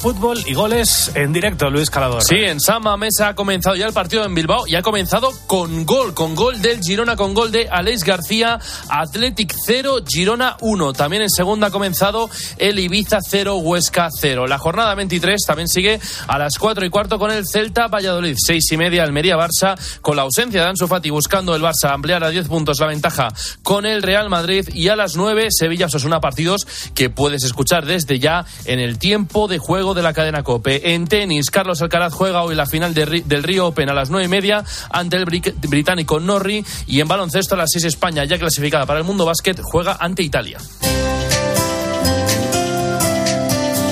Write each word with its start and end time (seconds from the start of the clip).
fútbol 0.00 0.42
y 0.46 0.54
goles 0.54 1.10
en 1.14 1.30
directo, 1.34 1.68
Luis 1.68 1.90
Calador. 1.90 2.22
Sí, 2.22 2.36
en 2.36 2.58
Sama 2.58 2.96
Mesa 2.96 3.28
ha 3.28 3.34
comenzado 3.34 3.76
ya 3.76 3.86
el 3.86 3.92
partido 3.92 4.24
en 4.24 4.34
Bilbao 4.34 4.66
y 4.66 4.74
ha 4.74 4.80
comenzado 4.80 5.30
con 5.46 5.84
gol, 5.84 6.14
con 6.14 6.34
gol 6.34 6.62
del 6.62 6.80
Girona, 6.80 7.16
con 7.16 7.34
gol 7.34 7.52
de 7.52 7.68
Aleix 7.68 8.02
García, 8.02 8.58
Athletic 8.88 9.54
0, 9.66 9.98
Girona 10.08 10.56
1. 10.62 10.94
También 10.94 11.22
en 11.22 11.28
segunda 11.28 11.66
ha 11.66 11.70
comenzado 11.70 12.30
el 12.56 12.78
Ibiza 12.78 13.18
0, 13.20 13.56
Huesca 13.56 14.08
0. 14.10 14.46
La 14.46 14.58
jornada 14.58 14.94
23 14.94 15.42
también 15.46 15.68
sigue 15.68 16.00
a 16.26 16.38
las 16.38 16.56
4 16.58 16.86
y 16.86 16.88
cuarto 16.88 17.18
con 17.18 17.30
el 17.30 17.44
Celta 17.46 17.88
Valladolid, 17.88 18.36
6 18.38 18.72
y 18.72 18.76
media 18.78 19.02
Almería 19.02 19.36
Barça, 19.36 19.78
con 20.00 20.16
la 20.16 20.22
ausencia 20.22 20.62
de 20.62 20.68
Ansu 20.68 20.86
Fati 20.86 21.10
buscando 21.10 21.54
el 21.54 21.62
Barça 21.62 21.92
ampliar 21.92 22.24
a 22.24 22.30
10 22.30 22.48
puntos 22.48 22.80
la 22.80 22.86
ventaja 22.86 23.28
con 23.62 23.84
el 23.84 24.02
Real 24.02 24.30
Madrid 24.30 24.66
y 24.72 24.88
a 24.88 24.96
las 24.96 25.16
9 25.16 25.48
Sevilla 25.50 25.86
Osasuna 25.86 26.20
partidos 26.20 26.66
que 26.94 27.10
puedes 27.10 27.44
escuchar 27.44 27.84
desde 27.84 28.18
ya 28.18 28.46
en 28.64 28.80
el 28.80 28.98
tiempo 28.98 29.46
de 29.46 29.58
juego 29.58 29.89
de 29.94 30.02
la 30.02 30.12
cadena 30.12 30.42
Cope. 30.42 30.94
En 30.94 31.06
tenis, 31.06 31.50
Carlos 31.50 31.82
Alcaraz 31.82 32.12
juega 32.12 32.42
hoy 32.42 32.54
la 32.54 32.66
final 32.66 32.94
del 32.94 33.42
Río 33.42 33.66
Open 33.66 33.88
a 33.88 33.94
las 33.94 34.10
nueve 34.10 34.26
y 34.26 34.28
media 34.28 34.64
ante 34.90 35.16
el 35.16 35.24
británico 35.24 36.20
Norri 36.20 36.64
y 36.86 37.00
en 37.00 37.08
baloncesto 37.08 37.54
a 37.54 37.58
las 37.58 37.70
6 37.72 37.84
España, 37.84 38.24
ya 38.24 38.38
clasificada 38.38 38.86
para 38.86 38.98
el 38.98 39.04
mundo 39.04 39.24
básquet, 39.24 39.60
juega 39.62 39.96
ante 40.00 40.22
Italia. 40.22 40.58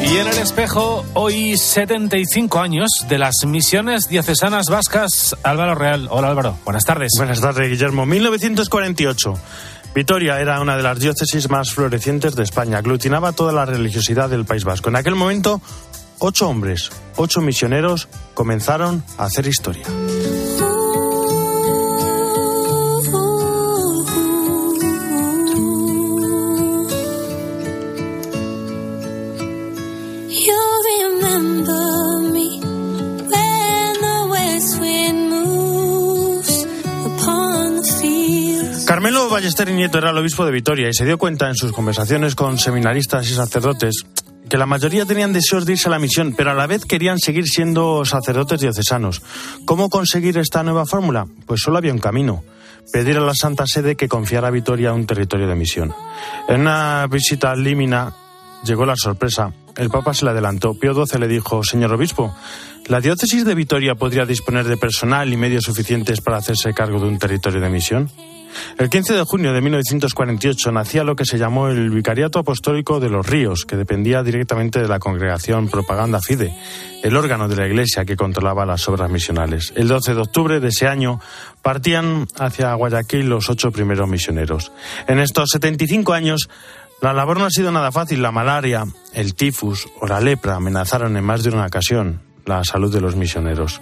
Y 0.02 0.16
en 0.16 0.26
el 0.26 0.38
espejo, 0.38 1.04
hoy 1.12 1.58
75 1.58 2.60
años 2.60 2.88
de 3.10 3.18
las 3.18 3.34
misiones 3.46 4.08
diocesanas 4.08 4.68
vascas. 4.70 5.36
Álvaro 5.42 5.74
Real. 5.74 6.08
Hola 6.10 6.28
Álvaro, 6.28 6.56
buenas 6.64 6.84
tardes. 6.84 7.12
Buenas 7.18 7.42
tardes, 7.42 7.68
Guillermo. 7.68 8.06
1948. 8.06 9.34
Vitoria 9.94 10.40
era 10.40 10.60
una 10.60 10.76
de 10.76 10.82
las 10.82 10.98
diócesis 10.98 11.50
más 11.50 11.72
florecientes 11.74 12.36
de 12.36 12.42
España. 12.42 12.78
Aglutinaba 12.78 13.32
toda 13.32 13.52
la 13.52 13.66
religiosidad 13.66 14.30
del 14.30 14.44
País 14.44 14.64
Vasco. 14.64 14.88
En 14.88 14.96
aquel 14.96 15.14
momento, 15.14 15.60
ocho 16.18 16.48
hombres, 16.48 16.90
ocho 17.16 17.40
misioneros 17.40 18.08
comenzaron 18.34 19.04
a 19.16 19.24
hacer 19.24 19.46
historia. 19.46 19.84
Carmelo 38.88 39.28
Ballester 39.28 39.68
y 39.68 39.74
Nieto 39.74 39.98
era 39.98 40.10
el 40.10 40.16
obispo 40.16 40.46
de 40.46 40.50
Vitoria 40.50 40.88
y 40.88 40.94
se 40.94 41.04
dio 41.04 41.18
cuenta 41.18 41.46
en 41.46 41.54
sus 41.54 41.72
conversaciones 41.72 42.34
con 42.34 42.58
seminaristas 42.58 43.30
y 43.30 43.34
sacerdotes 43.34 44.06
que 44.48 44.56
la 44.56 44.66
mayoría 44.66 45.04
tenían 45.04 45.32
deseos 45.32 45.66
de 45.66 45.72
irse 45.72 45.88
a 45.88 45.90
la 45.90 45.98
misión, 45.98 46.34
pero 46.36 46.50
a 46.50 46.54
la 46.54 46.66
vez 46.66 46.84
querían 46.84 47.18
seguir 47.18 47.46
siendo 47.46 48.04
sacerdotes 48.04 48.60
diocesanos. 48.60 49.22
¿Cómo 49.64 49.88
conseguir 49.88 50.38
esta 50.38 50.62
nueva 50.62 50.86
fórmula? 50.86 51.26
Pues 51.46 51.60
solo 51.60 51.78
había 51.78 51.92
un 51.92 51.98
camino. 51.98 52.42
Pedir 52.92 53.18
a 53.18 53.20
la 53.20 53.34
Santa 53.34 53.66
Sede 53.66 53.96
que 53.96 54.08
confiara 54.08 54.48
a 54.48 54.50
Vitoria 54.50 54.92
un 54.92 55.06
territorio 55.06 55.46
de 55.46 55.54
misión. 55.54 55.94
En 56.48 56.62
una 56.62 57.06
visita 57.10 57.50
a 57.50 57.56
Límina 57.56 58.14
llegó 58.64 58.86
la 58.86 58.96
sorpresa. 58.96 59.52
El 59.76 59.90
Papa 59.90 60.14
se 60.14 60.24
le 60.24 60.30
adelantó. 60.30 60.74
Pío 60.74 60.94
XII 60.94 61.20
le 61.20 61.28
dijo, 61.28 61.62
señor 61.62 61.92
obispo, 61.92 62.34
¿la 62.86 63.00
diócesis 63.00 63.44
de 63.44 63.54
Vitoria 63.54 63.94
podría 63.94 64.24
disponer 64.24 64.66
de 64.66 64.76
personal 64.76 65.32
y 65.32 65.36
medios 65.36 65.64
suficientes 65.64 66.20
para 66.20 66.38
hacerse 66.38 66.72
cargo 66.72 66.98
de 66.98 67.08
un 67.08 67.18
territorio 67.18 67.60
de 67.60 67.68
misión? 67.68 68.10
El 68.78 68.90
15 68.90 69.14
de 69.14 69.22
junio 69.24 69.52
de 69.52 69.60
1948 69.60 70.72
nacía 70.72 71.04
lo 71.04 71.16
que 71.16 71.24
se 71.24 71.38
llamó 71.38 71.68
el 71.68 71.90
Vicariato 71.90 72.38
Apostólico 72.38 73.00
de 73.00 73.08
los 73.08 73.26
Ríos, 73.26 73.64
que 73.64 73.76
dependía 73.76 74.22
directamente 74.22 74.80
de 74.80 74.88
la 74.88 74.98
congregación 74.98 75.68
Propaganda 75.68 76.20
Fide, 76.20 76.52
el 77.02 77.16
órgano 77.16 77.48
de 77.48 77.56
la 77.56 77.66
Iglesia 77.66 78.04
que 78.04 78.16
controlaba 78.16 78.66
las 78.66 78.88
obras 78.88 79.10
misionales. 79.10 79.72
El 79.76 79.88
12 79.88 80.14
de 80.14 80.20
octubre 80.20 80.60
de 80.60 80.68
ese 80.68 80.86
año 80.86 81.20
partían 81.62 82.26
hacia 82.38 82.74
Guayaquil 82.74 83.28
los 83.28 83.50
ocho 83.50 83.70
primeros 83.70 84.08
misioneros. 84.08 84.72
En 85.06 85.18
estos 85.18 85.50
75 85.50 86.12
años, 86.12 86.48
la 87.00 87.12
labor 87.12 87.38
no 87.38 87.44
ha 87.44 87.50
sido 87.50 87.70
nada 87.70 87.92
fácil. 87.92 88.22
La 88.22 88.32
malaria, 88.32 88.84
el 89.12 89.34
tifus 89.34 89.86
o 90.00 90.06
la 90.06 90.20
lepra 90.20 90.56
amenazaron 90.56 91.16
en 91.16 91.24
más 91.24 91.42
de 91.42 91.50
una 91.50 91.66
ocasión 91.66 92.22
la 92.44 92.64
salud 92.64 92.92
de 92.92 93.00
los 93.00 93.14
misioneros. 93.14 93.80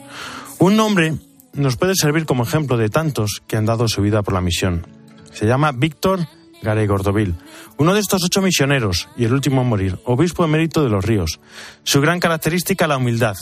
Un 0.58 0.76
nombre 0.76 1.14
nos 1.56 1.76
puede 1.76 1.94
servir 1.94 2.26
como 2.26 2.44
ejemplo 2.44 2.76
de 2.76 2.88
tantos 2.88 3.42
que 3.46 3.56
han 3.56 3.66
dado 3.66 3.88
su 3.88 4.02
vida 4.02 4.22
por 4.22 4.34
la 4.34 4.40
misión. 4.40 4.86
Se 5.32 5.46
llama 5.46 5.72
Víctor 5.72 6.26
Garay 6.62 6.86
Gordovil, 6.86 7.34
uno 7.76 7.94
de 7.94 8.00
estos 8.00 8.24
ocho 8.24 8.40
misioneros 8.40 9.08
y 9.16 9.24
el 9.24 9.32
último 9.32 9.60
a 9.60 9.64
morir, 9.64 9.98
obispo 10.04 10.44
emérito 10.44 10.82
de 10.82 10.90
los 10.90 11.04
ríos. 11.04 11.40
Su 11.84 12.00
gran 12.00 12.20
característica, 12.20 12.86
la 12.86 12.96
humildad. 12.96 13.36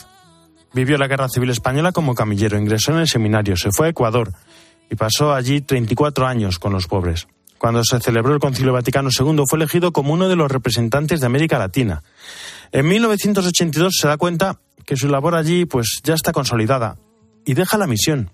Vivió 0.73 0.99
la 0.99 1.07
Guerra 1.07 1.29
Civil 1.29 1.51
Española 1.51 1.93
como 1.93 2.15
camillero, 2.15 2.59
ingresó 2.59 2.93
en 2.93 2.99
el 2.99 3.09
seminario, 3.09 3.57
se 3.57 3.71
fue 3.71 3.87
a 3.87 3.91
Ecuador 3.91 4.33
y 4.91 4.97
pasó 4.97 5.33
allí 5.33 5.61
34 5.61 6.27
años 6.27 6.59
con 6.59 6.73
los 6.73 6.87
pobres. 6.87 7.29
Cuando 7.59 7.85
se 7.85 8.01
celebró 8.01 8.35
el 8.35 8.41
Concilio 8.41 8.73
Vaticano 8.73 9.11
II 9.17 9.45
fue 9.49 9.59
elegido 9.59 9.93
como 9.93 10.13
uno 10.13 10.29
de 10.29 10.37
los 10.37 10.51
representantes 10.51 11.21
de 11.21 11.27
América 11.27 11.59
Latina. 11.59 12.03
En 12.73 12.89
1982 12.89 13.95
se 13.99 14.09
da 14.09 14.17
cuenta 14.17 14.59
que 14.85 14.97
su 14.97 15.09
labor 15.09 15.37
allí 15.37 15.65
pues 15.65 16.01
ya 16.03 16.15
está 16.15 16.33
consolidada 16.33 16.97
y 17.45 17.55
deja 17.55 17.79
la 17.79 17.87
misión. 17.87 18.31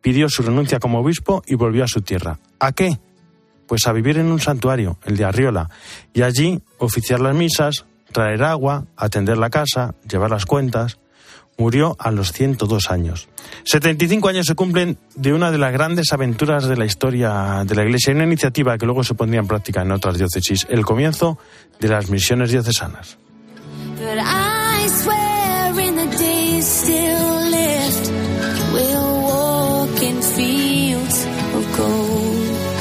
Pidió 0.00 0.28
su 0.28 0.42
renuncia 0.42 0.78
como 0.78 1.00
obispo 1.00 1.42
y 1.46 1.54
volvió 1.54 1.84
a 1.84 1.88
su 1.88 2.00
tierra. 2.00 2.38
¿A 2.58 2.72
qué? 2.72 2.98
Pues 3.66 3.86
a 3.86 3.92
vivir 3.92 4.18
en 4.18 4.26
un 4.26 4.40
santuario, 4.40 4.98
el 5.04 5.16
de 5.16 5.24
Arriola, 5.24 5.70
y 6.12 6.22
allí 6.22 6.60
oficiar 6.78 7.20
las 7.20 7.34
misas, 7.34 7.84
traer 8.12 8.42
agua, 8.42 8.86
atender 8.96 9.38
la 9.38 9.50
casa, 9.50 9.94
llevar 10.08 10.30
las 10.30 10.46
cuentas. 10.46 10.98
Murió 11.58 11.94
a 11.98 12.10
los 12.10 12.32
102 12.32 12.90
años. 12.90 13.28
75 13.64 14.28
años 14.28 14.46
se 14.46 14.54
cumplen 14.54 14.96
de 15.14 15.34
una 15.34 15.50
de 15.50 15.58
las 15.58 15.72
grandes 15.74 16.10
aventuras 16.12 16.66
de 16.66 16.76
la 16.76 16.86
historia 16.86 17.64
de 17.66 17.74
la 17.74 17.84
Iglesia, 17.84 18.14
una 18.14 18.24
iniciativa 18.24 18.78
que 18.78 18.86
luego 18.86 19.04
se 19.04 19.14
pondría 19.14 19.40
en 19.40 19.46
práctica 19.46 19.82
en 19.82 19.92
otras 19.92 20.16
diócesis, 20.16 20.66
el 20.70 20.86
comienzo 20.86 21.38
de 21.78 21.88
las 21.88 22.08
misiones 22.08 22.50
diocesanas. 22.50 23.18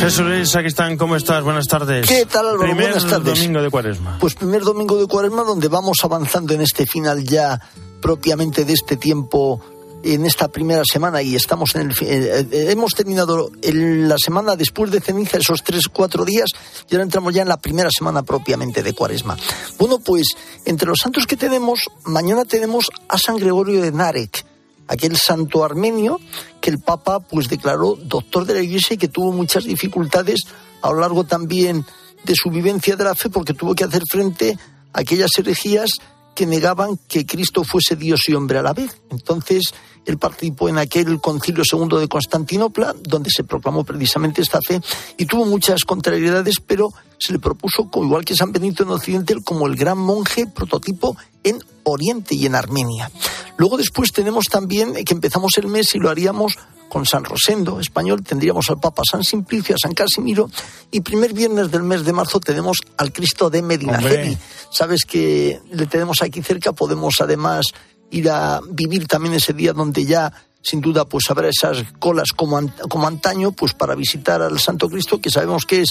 Jesús 0.10 0.26
Luis, 0.26 0.56
aquí 0.56 0.66
están, 0.66 0.98
¿cómo 0.98 1.16
estás? 1.16 1.44
Buenas 1.44 1.68
tardes. 1.68 2.08
¿Qué 2.08 2.26
tal, 2.26 2.48
Álvaro? 2.48 2.72
Primer 2.72 2.94
Buenas 2.94 3.06
tardes. 3.06 3.40
domingo 3.40 3.62
de 3.62 3.70
cuaresma. 3.70 4.18
Pues 4.20 4.34
primer 4.34 4.64
domingo 4.64 4.98
de 5.00 5.06
cuaresma 5.06 5.44
donde 5.44 5.68
vamos 5.68 6.00
avanzando 6.02 6.56
en 6.56 6.62
este 6.62 6.88
final 6.88 7.24
ya 7.24 7.62
propiamente 8.02 8.66
de 8.66 8.74
este 8.74 8.98
tiempo 8.98 9.62
en 10.02 10.26
esta 10.26 10.48
primera 10.48 10.82
semana 10.92 11.22
y 11.22 11.36
estamos 11.36 11.76
en 11.76 11.92
el 11.92 11.92
eh, 12.02 12.48
eh, 12.52 12.68
hemos 12.72 12.94
terminado 12.96 13.52
la 13.62 14.16
semana 14.18 14.56
después 14.56 14.90
de 14.90 15.00
ceniza 15.00 15.38
esos 15.38 15.62
tres 15.62 15.84
cuatro 15.94 16.26
días 16.26 16.50
y 16.90 16.96
ahora 16.96 17.04
entramos 17.04 17.36
ya 17.36 17.44
en 17.44 17.50
la 17.50 17.58
primera 17.58 17.90
semana 17.96 18.24
propiamente 18.24 18.82
de 18.82 18.94
cuaresma 18.94 19.38
bueno 19.78 20.00
pues 20.00 20.30
entre 20.66 20.88
los 20.88 21.00
santos 21.04 21.28
que 21.28 21.36
tenemos 21.36 21.82
mañana 22.06 22.46
tenemos 22.46 22.90
a 23.10 23.18
San 23.18 23.36
Gregorio 23.36 23.82
de 23.82 23.92
Narek 23.92 24.46
aquel 24.90 25.16
santo 25.16 25.64
armenio 25.64 26.20
que 26.60 26.72
el 26.72 26.80
Papa 26.80 27.20
pues 27.20 27.48
declaró 27.48 27.96
doctor 27.96 28.46
de 28.46 28.56
la 28.56 28.62
Iglesia 28.62 28.96
y 28.96 28.98
que 28.98 29.08
tuvo 29.08 29.32
muchas 29.32 29.64
dificultades 29.64 30.42
a 30.82 30.92
lo 30.92 31.00
largo 31.00 31.24
también 31.24 31.86
de 32.24 32.34
su 32.36 32.50
vivencia 32.50 32.96
de 32.96 33.06
la 33.06 33.16
fe 33.16 33.30
porque 33.30 33.54
tuvo 33.54 33.76
que 33.76 33.86
hacer 33.86 34.04
frente 34.10 34.58
a 34.92 35.00
aquellas 35.00 35.32
herejías 35.38 35.92
que 36.36 36.46
negaban 36.46 36.98
que 37.08 37.26
Cristo 37.26 37.64
fuese 37.64 37.96
Dios 37.96 38.28
y 38.28 38.34
hombre 38.34 38.60
a 38.60 38.64
la 38.64 38.74
vez. 38.74 39.02
Entonces, 39.10 39.74
él 40.06 40.18
participó 40.18 40.70
en 40.70 40.78
aquel 40.78 41.20
concilio 41.20 41.64
segundo 41.66 42.00
de 42.00 42.08
Constantinopla, 42.08 42.96
donde 43.02 43.30
se 43.30 43.44
proclamó 43.44 43.84
precisamente 43.84 44.42
esta 44.42 44.60
fe, 44.62 44.80
y 45.18 45.26
tuvo 45.26 45.46
muchas 45.46 45.84
contrariedades, 45.84 46.56
pero 46.66 46.90
se 47.20 47.34
le 47.34 47.40
propuso, 47.40 47.90
igual 47.96 48.26
que 48.26 48.36
San 48.36 48.52
Benito 48.52 48.84
en 48.84 48.90
Occidente, 48.90 49.36
como 49.44 49.68
el 49.68 49.76
gran 49.76 49.98
monje 49.98 50.48
prototipo 50.48 51.18
en 51.44 51.62
Oriente 51.84 52.36
y 52.36 52.46
en 52.46 52.56
Armenia. 52.56 53.12
Luego 53.58 53.78
después 53.78 54.12
tenemos 54.12 54.46
también 54.46 54.94
que 55.06 55.14
empezamos 55.14 55.58
el 55.58 55.68
mes 55.68 55.94
y 55.96 56.00
lo 56.00 56.10
haríamos 56.10 56.58
con 56.90 57.06
San 57.06 57.24
Rosendo, 57.24 57.80
español, 57.80 58.24
tendríamos 58.24 58.70
al 58.70 58.80
Papa 58.80 59.04
San 59.10 59.24
Simplicio, 59.24 59.76
a 59.76 59.78
San 59.78 59.94
Casimiro, 59.94 60.50
y 60.92 61.02
primer 61.02 61.34
viernes 61.34 61.70
del 61.70 61.84
mes 61.84 62.04
de 62.04 62.14
marzo 62.14 62.40
tenemos 62.40 62.78
al 62.98 63.14
Cristo 63.14 63.50
de 63.50 63.62
Medinaceli. 63.62 64.38
Sabes 64.72 65.02
que 65.08 65.62
le 65.72 65.86
tenemos 65.86 66.22
aquí 66.22 66.42
cerca, 66.42 66.74
podemos 66.74 67.16
además 67.22 67.68
ir 68.12 68.30
a 68.30 68.60
vivir 68.72 69.08
también 69.08 69.36
ese 69.36 69.54
día 69.54 69.72
donde 69.72 70.06
ya 70.06 70.34
sin 70.62 70.82
duda 70.82 71.06
pues 71.06 71.30
habrá 71.30 71.50
esas 71.50 71.86
colas 72.00 72.30
como, 72.36 72.60
como 72.90 73.08
antaño 73.08 73.52
pues 73.52 73.74
para 73.74 73.96
visitar 73.96 74.42
al 74.42 74.60
Santo 74.60 74.90
Cristo 74.90 75.20
que 75.20 75.30
sabemos 75.30 75.66
que 75.66 75.82
es 75.82 75.90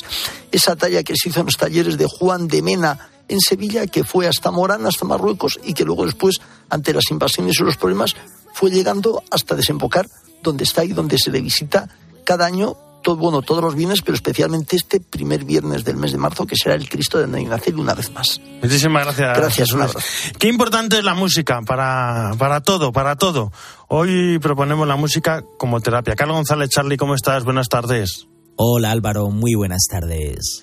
esa 0.53 0.77
talla 0.77 1.03
que 1.03 1.15
se 1.17 1.31
hizo 1.31 1.41
en 1.41 1.47
los 1.47 1.57
talleres 1.57 1.97
de 1.97 2.07
Juan 2.07 2.49
de 2.49 2.63
Mena 2.63 3.11
en 3.29 3.41
Sevilla 3.41 3.87
que 3.87 4.05
fue 4.05 4.27
hasta 4.27 4.51
Morán 4.51 4.87
hasta 4.87 5.05
Marruecos 5.05 5.59
y 5.65 5.75
que 5.75 5.85
luego 5.85 6.05
después 6.05 6.37
ante 6.69 6.93
las 6.93 7.11
invasiones 7.11 7.59
y 7.59 7.65
los 7.65 7.77
problemas 7.77 8.15
fue 8.53 8.71
llegando 8.71 9.23
hasta 9.31 9.55
desembocar 9.55 10.09
donde 10.43 10.65
está 10.65 10.85
y 10.85 10.89
donde 10.89 11.19
se 11.19 11.31
le 11.31 11.41
visita 11.41 11.89
cada 12.25 12.47
año 12.47 12.77
todo, 13.03 13.17
bueno, 13.17 13.43
todos 13.43 13.63
los 13.63 13.75
viernes, 13.75 14.03
pero 14.03 14.15
especialmente 14.15 14.77
este 14.77 15.01
primer 15.01 15.45
viernes 15.45 15.85
del 15.85 15.97
mes 15.97 16.13
de 16.13 16.19
marzo, 16.19 16.47
que 16.47 16.57
será 16.57 16.75
el 16.75 16.89
Cristo 16.89 17.19
de 17.19 17.27
Nainacel 17.27 17.79
una 17.79 17.95
vez 17.95 18.11
más. 18.13 18.41
Muchísimas 18.63 19.05
gracias. 19.05 19.39
Gracias, 19.39 19.73
un 19.73 19.83
abrazo. 19.83 20.07
Qué 20.39 20.49
importante 20.49 20.99
es 20.99 21.05
la 21.05 21.15
música 21.15 21.63
para, 21.63 22.33
para 22.39 22.61
todo, 22.61 22.93
para 22.93 23.17
todo. 23.17 23.53
Hoy 23.91 24.39
proponemos 24.39 24.87
la 24.87 24.97
música 24.97 25.43
como 25.57 25.81
terapia. 25.81 26.15
Carlos 26.15 26.37
González, 26.37 26.69
Charlie, 26.69 26.99
¿cómo 26.99 27.15
estás? 27.15 27.45
Buenas 27.45 27.71
tardes. 27.71 28.27
Hola 28.57 28.91
Álvaro, 28.91 29.31
muy 29.31 29.55
buenas 29.55 29.87
tardes. 29.91 30.63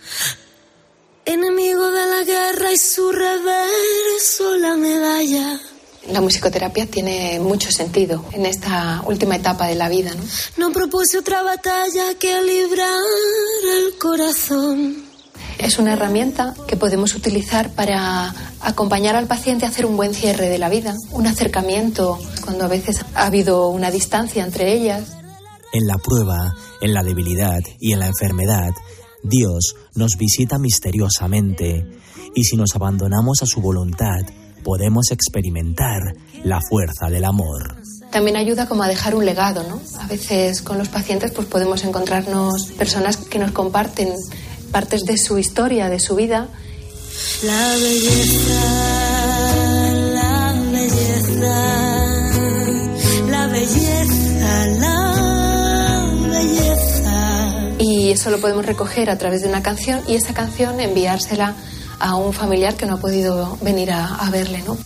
Enemigo 1.26 1.90
de 1.90 2.06
la 2.06 2.24
guerra 2.24 2.72
y 2.72 2.78
su 2.78 3.12
reverso 3.12 4.58
la 4.60 4.76
medalla. 4.76 5.60
La 6.12 6.22
musicoterapia 6.22 6.86
tiene 6.86 7.40
mucho 7.40 7.72
sentido 7.72 8.24
en 8.32 8.46
esta 8.46 9.02
última 9.08 9.38
etapa 9.38 9.66
de 9.66 9.74
la 9.74 9.90
vida, 9.90 10.12
¿no? 10.14 10.24
No 10.58 10.72
propuse 10.72 11.18
otra 11.18 11.42
batalla 11.42 12.14
que 12.20 12.40
librar 12.44 12.92
el 13.76 13.98
corazón. 13.98 15.04
Es 15.58 15.80
una 15.80 15.94
herramienta 15.94 16.54
que 16.68 16.76
podemos 16.76 17.16
utilizar 17.16 17.72
para 17.74 18.36
acompañar 18.66 19.16
al 19.16 19.28
paciente 19.28 19.66
a 19.66 19.70
hacer 19.70 19.86
un 19.86 19.96
buen 19.96 20.14
cierre 20.14 20.50
de 20.50 20.58
la 20.58 20.70
vida, 20.70 20.96
un 21.12 21.28
acercamiento 21.28 22.20
cuando 22.44 22.66
a 22.66 22.68
veces 22.68 23.06
ha 23.14 23.28
habido 23.28 23.70
una 23.70 23.92
distancia 23.92 24.44
entre 24.44 24.74
ellas. 24.74 25.16
En 25.72 25.88
la 25.88 25.98
prueba, 25.98 26.56
en 26.82 26.94
la 26.94 27.04
debilidad 27.04 27.62
y 27.80 27.94
en 27.94 28.00
la 28.00 28.08
enfermedad, 28.08 28.72
Dios 29.24 29.76
nos 29.94 30.18
visita 30.18 30.58
misteriosamente 30.58 31.86
y 32.34 32.44
si 32.44 32.58
nos 32.58 32.76
abandonamos 32.76 33.42
a 33.42 33.46
su 33.46 33.62
voluntad, 33.62 34.22
podemos 34.64 35.12
experimentar 35.12 36.02
la 36.44 36.60
fuerza 36.68 37.10
del 37.10 37.26
amor. 37.26 37.78
También 38.12 38.36
ayuda 38.36 38.68
como 38.68 38.84
a 38.84 38.88
dejar 38.88 39.14
un 39.14 39.26
legado, 39.26 39.64
¿no? 39.68 39.80
A 40.00 40.08
veces 40.08 40.62
con 40.62 40.78
los 40.78 40.90
pacientes 40.90 41.32
pues 41.32 41.48
podemos 41.48 41.84
encontrarnos 41.84 42.72
personas 42.78 43.18
que 43.18 43.40
nos 43.40 43.52
comparten 43.52 44.10
partes 44.72 45.06
de 45.06 45.18
su 45.18 45.38
historia, 45.38 45.90
de 45.90 46.00
su 46.00 46.16
vida. 46.16 46.50
La 47.44 47.76
belleza, 47.76 48.64
la 50.14 50.54
belleza, 50.72 51.58
la 53.30 53.48
belleza, 53.48 54.68
la 54.80 56.14
belleza. 56.32 57.76
Y 57.80 58.12
eso 58.12 58.30
lo 58.32 58.40
podemos 58.40 58.66
recoger 58.66 59.10
a 59.10 59.18
través 59.18 59.42
de 59.42 59.50
una 59.50 59.62
canción 59.62 60.02
y 60.08 60.16
esa 60.16 60.34
canción 60.34 60.80
enviársela 60.80 61.56
a 62.00 62.16
un 62.16 62.34
familiar 62.34 62.76
que 62.76 62.86
no 62.86 62.96
ha 62.96 63.00
podido 63.00 63.58
venir 63.62 63.92
a, 63.92 64.16
a 64.16 64.30
verle, 64.30 64.62
¿no? 64.64 64.78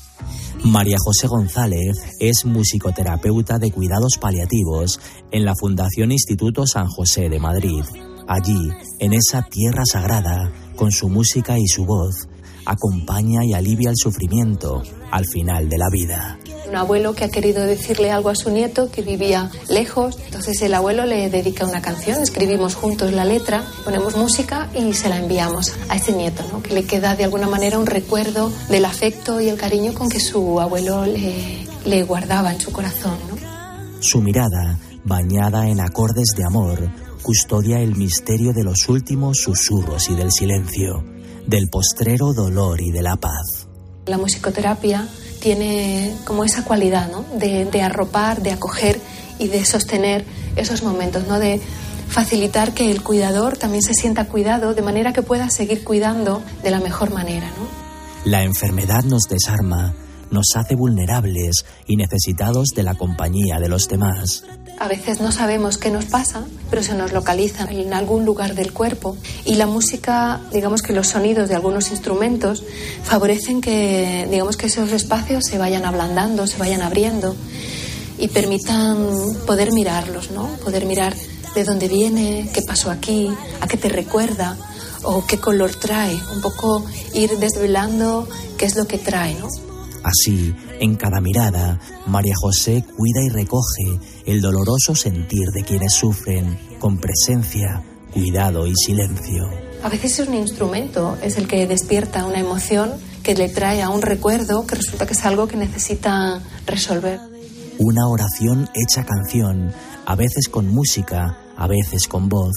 María 0.64 0.98
José 1.00 1.28
González 1.28 1.96
es 2.20 2.46
musicoterapeuta 2.46 3.58
de 3.60 3.72
cuidados 3.72 4.18
paliativos 4.20 5.00
en 5.32 5.46
la 5.46 5.54
Fundación 5.56 6.12
Instituto 6.12 6.68
San 6.68 6.88
José 6.88 7.30
de 7.30 7.40
Madrid. 7.40 7.84
Allí, 8.30 8.70
en 9.00 9.14
esa 9.14 9.42
tierra 9.42 9.82
sagrada, 9.92 10.52
con 10.76 10.92
su 10.92 11.10
música 11.10 11.58
y 11.58 11.66
su 11.66 11.84
voz, 11.84 12.28
acompaña 12.64 13.44
y 13.44 13.56
alivia 13.56 13.90
el 13.90 13.96
sufrimiento 13.98 14.84
al 15.10 15.26
final 15.26 15.68
de 15.68 15.78
la 15.80 15.90
vida. 15.92 16.38
Un 16.68 16.76
abuelo 16.76 17.16
que 17.16 17.24
ha 17.24 17.30
querido 17.30 17.64
decirle 17.64 18.12
algo 18.12 18.30
a 18.30 18.36
su 18.36 18.52
nieto 18.52 18.92
que 18.92 19.02
vivía 19.02 19.50
lejos, 19.68 20.20
entonces 20.26 20.62
el 20.62 20.76
abuelo 20.76 21.08
le 21.08 21.32
dedica 21.32 21.66
una 21.66 21.82
canción, 21.82 22.22
escribimos 22.22 22.76
juntos 22.76 23.12
la 23.14 23.26
letra, 23.26 23.64
ponemos 23.84 24.16
música 24.16 24.70
y 24.76 24.94
se 24.94 25.10
la 25.10 25.18
enviamos 25.18 25.74
a 25.90 25.96
ese 25.96 26.12
nieto, 26.12 26.44
¿no? 26.52 26.62
que 26.62 26.76
le 26.76 26.86
queda 26.86 27.16
de 27.16 27.24
alguna 27.24 27.48
manera 27.48 27.80
un 27.80 27.88
recuerdo 27.88 28.52
del 28.70 28.86
afecto 28.86 29.42
y 29.42 29.50
el 29.50 29.58
cariño 29.58 29.96
con 29.96 30.08
que 30.08 30.20
su 30.20 30.60
abuelo 30.60 31.04
le, 31.04 31.66
le 31.84 32.04
guardaba 32.04 32.54
en 32.54 32.62
su 32.62 32.72
corazón. 32.72 33.18
¿no? 33.28 33.38
Su 34.02 34.22
mirada, 34.22 34.78
bañada 35.04 35.68
en 35.68 35.80
acordes 35.80 36.36
de 36.38 36.46
amor, 36.46 37.09
custodia 37.22 37.80
el 37.80 37.96
misterio 37.96 38.54
de 38.54 38.64
los 38.64 38.90
últimos 38.90 39.38
susurros 39.40 40.10
y 40.10 40.16
del 40.16 40.32
silencio, 40.32 41.04
del 41.48 41.70
postrero 41.70 42.34
dolor 42.34 42.82
y 42.82 42.92
de 42.92 43.02
la 43.02 43.16
paz. 43.16 43.68
La 44.06 44.18
musicoterapia 44.18 45.08
tiene 45.40 46.16
como 46.26 46.44
esa 46.44 46.64
cualidad 46.64 47.12
¿no? 47.12 47.26
de, 47.38 47.66
de, 47.66 47.82
arropar, 47.82 48.42
de 48.42 48.52
acoger 48.52 49.00
y 49.38 49.48
de 49.48 49.64
sostener 49.66 50.26
esos 50.56 50.84
momentos, 50.84 51.28
¿no? 51.28 51.40
de 51.40 51.62
facilitar 52.08 52.74
que 52.74 52.92
el 52.92 53.04
cuidador 53.04 53.58
también 53.58 53.82
se 53.82 53.94
sienta 53.94 54.26
cuidado 54.26 54.74
de 54.74 54.82
manera 54.82 55.14
que 55.14 55.22
pueda 55.22 55.50
seguir 55.50 55.84
cuidando 55.84 56.42
de 56.64 56.72
la 56.72 56.80
mejor 56.80 57.12
manera. 57.12 57.48
¿no? 57.48 57.68
La 58.26 58.44
enfermedad 58.44 59.04
nos 59.04 59.24
desarma, 59.24 59.94
nos 60.32 60.48
hace 60.56 60.76
vulnerables 60.76 61.66
y 61.88 61.96
necesitados 61.96 62.70
de 62.76 62.84
la 62.84 62.96
compañía 62.96 63.60
de 63.60 63.70
los 63.70 63.88
demás. 63.88 64.44
A 64.80 64.88
veces 64.88 65.20
no 65.20 65.34
sabemos 65.34 65.78
qué 65.78 65.92
nos 65.92 66.06
pasa, 66.06 66.46
pero 66.70 66.82
se 66.82 66.94
nos 66.94 67.12
localiza 67.12 67.66
en 67.70 67.94
algún 67.94 68.24
lugar 68.24 68.56
del 68.56 68.72
cuerpo. 68.72 69.18
Y 69.44 69.56
la 69.56 69.68
música, 69.68 70.40
digamos 70.54 70.82
que 70.82 70.94
los 70.94 71.08
sonidos 71.08 71.50
de 71.50 71.56
algunos 71.56 71.92
instrumentos 71.92 72.64
favorecen 73.04 73.60
que, 73.60 74.26
digamos 74.32 74.56
que 74.56 74.68
esos 74.68 74.94
espacios 74.94 75.44
se 75.44 75.58
vayan 75.58 75.84
ablandando, 75.84 76.48
se 76.48 76.58
vayan 76.58 76.82
abriendo 76.82 77.36
y 78.18 78.30
permitan 78.30 79.10
poder 79.46 79.74
mirarlos, 79.74 80.32
¿no? 80.32 80.48
Poder 80.64 80.86
mirar 80.86 81.14
de 81.56 81.64
dónde 81.66 81.90
viene, 81.90 82.50
qué 82.54 82.62
pasó 82.62 82.90
aquí, 82.90 83.30
a 83.60 83.68
qué 83.68 83.76
te 83.76 83.90
recuerda 83.90 84.56
o 85.04 85.26
qué 85.28 85.40
color 85.40 85.76
trae. 85.76 86.16
Un 86.34 86.42
poco 86.42 86.86
ir 87.14 87.38
desvelando 87.38 88.30
qué 88.58 88.66
es 88.66 88.78
lo 88.78 88.88
que 88.88 88.98
trae, 88.98 89.36
¿no? 89.36 89.69
Así, 90.04 90.54
en 90.80 90.96
cada 90.96 91.20
mirada, 91.20 91.80
María 92.08 92.34
José 92.40 92.84
cuida 92.96 93.22
y 93.22 93.30
recoge 93.30 94.00
el 94.26 94.42
doloroso 94.42 94.96
sentir 94.96 95.48
de 95.54 95.64
quienes 95.64 95.94
sufren, 95.94 96.58
con 96.80 97.00
presencia, 97.00 97.84
cuidado 98.14 98.66
y 98.66 98.74
silencio. 98.76 99.50
A 99.84 99.90
veces 99.90 100.20
es 100.20 100.28
un 100.28 100.36
instrumento, 100.36 101.18
es 101.22 101.38
el 101.38 101.48
que 101.48 101.68
despierta 101.68 102.26
una 102.26 102.40
emoción 102.40 102.92
que 103.24 103.36
le 103.36 103.50
trae 103.50 103.82
a 103.82 103.90
un 103.90 104.02
recuerdo 104.02 104.66
que 104.66 104.76
resulta 104.76 105.06
que 105.06 105.14
es 105.14 105.26
algo 105.26 105.48
que 105.48 105.58
necesita 105.58 106.42
resolver. 106.66 107.20
Una 107.78 108.08
oración 108.08 108.70
hecha 108.74 109.06
canción, 109.06 109.74
a 110.06 110.16
veces 110.16 110.48
con 110.50 110.68
música, 110.68 111.38
a 111.58 111.68
veces 111.68 112.08
con 112.08 112.30
voz, 112.30 112.56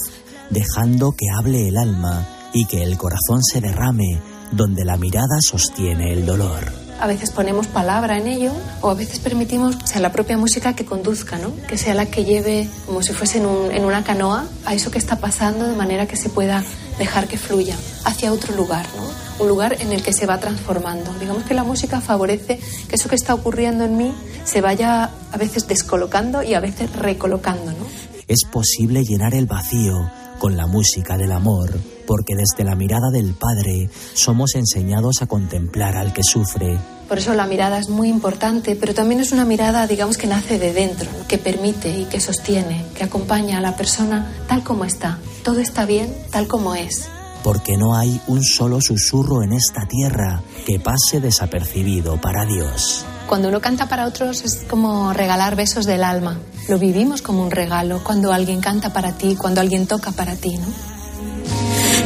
dejando 0.50 1.12
que 1.12 1.26
hable 1.36 1.68
el 1.68 1.76
alma 1.76 2.26
y 2.52 2.66
que 2.66 2.82
el 2.82 2.96
corazón 2.96 3.42
se 3.42 3.60
derrame 3.60 4.20
donde 4.52 4.84
la 4.84 4.96
mirada 4.96 5.38
sostiene 5.40 6.12
el 6.12 6.26
dolor 6.26 6.82
a 7.02 7.06
veces 7.08 7.31
ponemos 7.31 7.66
palabra 7.66 8.16
en 8.16 8.28
ello 8.28 8.52
o 8.81 8.88
a 8.88 8.94
veces 8.94 9.19
permitimos 9.19 9.75
o 9.75 9.87
sea, 9.88 10.00
la 10.00 10.12
propia 10.12 10.38
música 10.38 10.76
que 10.76 10.84
conduzca, 10.84 11.37
¿no? 11.37 11.52
que 11.66 11.76
sea 11.76 11.94
la 11.94 12.06
que 12.06 12.25
lleve 12.25 12.69
como 12.87 13.02
si 13.02 13.12
fuese 13.12 13.38
en, 13.38 13.46
un, 13.46 13.72
en, 13.72 13.84
una 13.84 14.04
canoa 14.04 14.46
a 14.64 14.72
eso 14.72 14.93
que 14.93 14.99
está 14.99 15.16
pasando 15.16 15.66
de 15.66 15.75
manera 15.75 16.06
que 16.06 16.16
se 16.16 16.28
pueda 16.28 16.62
dejar 17.00 17.26
que 17.26 17.38
fluya 17.38 17.76
hacia 18.04 18.32
otro 18.32 18.54
lugar, 18.54 18.87
¿no? 18.96 19.43
un 19.43 19.49
lugar 19.49 19.78
en 19.81 19.93
el 19.93 20.00
que 20.00 20.12
se 20.12 20.26
va 20.26 20.38
transformando. 20.38 21.12
Digamos 21.19 21.43
que 21.43 21.54
la 21.54 21.64
música 21.64 22.00
favorece 22.00 22.60
que 22.88 22.94
eso 22.94 23.08
que 23.08 23.16
está 23.16 23.34
ocurriendo 23.34 23.82
en 23.82 23.96
mí 23.96 24.14
se 24.44 24.60
vaya 24.60 25.11
a 25.32 25.37
veces 25.37 25.66
descolocando 25.66 26.44
y 26.44 26.54
a 26.54 26.61
veces 26.61 26.94
recolocando. 26.94 27.73
¿no? 27.73 27.87
Es 28.28 28.44
posible 28.44 29.02
llenar 29.04 29.35
el 29.35 29.47
vacío 29.47 30.22
con 30.42 30.56
la 30.56 30.66
música 30.66 31.16
del 31.16 31.30
amor, 31.30 31.70
porque 32.04 32.34
desde 32.34 32.64
la 32.64 32.75
mirada 32.75 33.11
del 33.12 33.32
Padre 33.32 33.88
somos 34.12 34.56
enseñados 34.56 35.22
a 35.22 35.28
contemplar 35.28 35.96
al 35.96 36.12
que 36.12 36.25
sufre. 36.25 36.80
Por 37.08 37.18
eso 37.18 37.32
la 37.34 37.46
mirada 37.46 37.78
es 37.78 37.88
muy 37.88 38.08
importante, 38.08 38.75
pero 38.75 38.92
también 38.92 39.20
es 39.20 39.30
una 39.30 39.44
mirada, 39.44 39.87
digamos, 39.87 40.18
que 40.18 40.26
nace 40.26 40.58
de 40.58 40.72
dentro, 40.72 41.08
que 41.28 41.38
permite 41.38 41.96
y 41.96 42.06
que 42.06 42.18
sostiene, 42.18 42.84
que 42.96 43.04
acompaña 43.04 43.58
a 43.58 43.61
la 43.61 43.76
persona 43.76 44.32
tal 44.49 44.64
como 44.64 44.84
está. 44.84 45.20
Todo 45.44 45.61
está 45.61 45.87
bien 45.87 46.12
tal 46.32 46.49
como 46.49 46.75
es. 46.75 47.08
Porque 47.42 47.76
no 47.76 47.96
hay 47.96 48.20
un 48.26 48.42
solo 48.42 48.80
susurro 48.80 49.42
en 49.42 49.52
esta 49.52 49.87
tierra 49.87 50.42
que 50.66 50.78
pase 50.78 51.20
desapercibido 51.20 52.20
para 52.20 52.44
Dios. 52.44 53.04
Cuando 53.26 53.49
uno 53.49 53.61
canta 53.61 53.88
para 53.88 54.06
otros 54.06 54.42
es 54.42 54.64
como 54.68 55.12
regalar 55.12 55.56
besos 55.56 55.87
del 55.87 56.04
alma. 56.04 56.38
Lo 56.68 56.78
vivimos 56.78 57.22
como 57.22 57.42
un 57.42 57.50
regalo 57.50 58.02
cuando 58.04 58.32
alguien 58.32 58.61
canta 58.61 58.92
para 58.92 59.12
ti, 59.12 59.37
cuando 59.37 59.61
alguien 59.61 59.87
toca 59.87 60.12
para 60.12 60.37
ti, 60.37 60.56
¿no? 60.56 60.66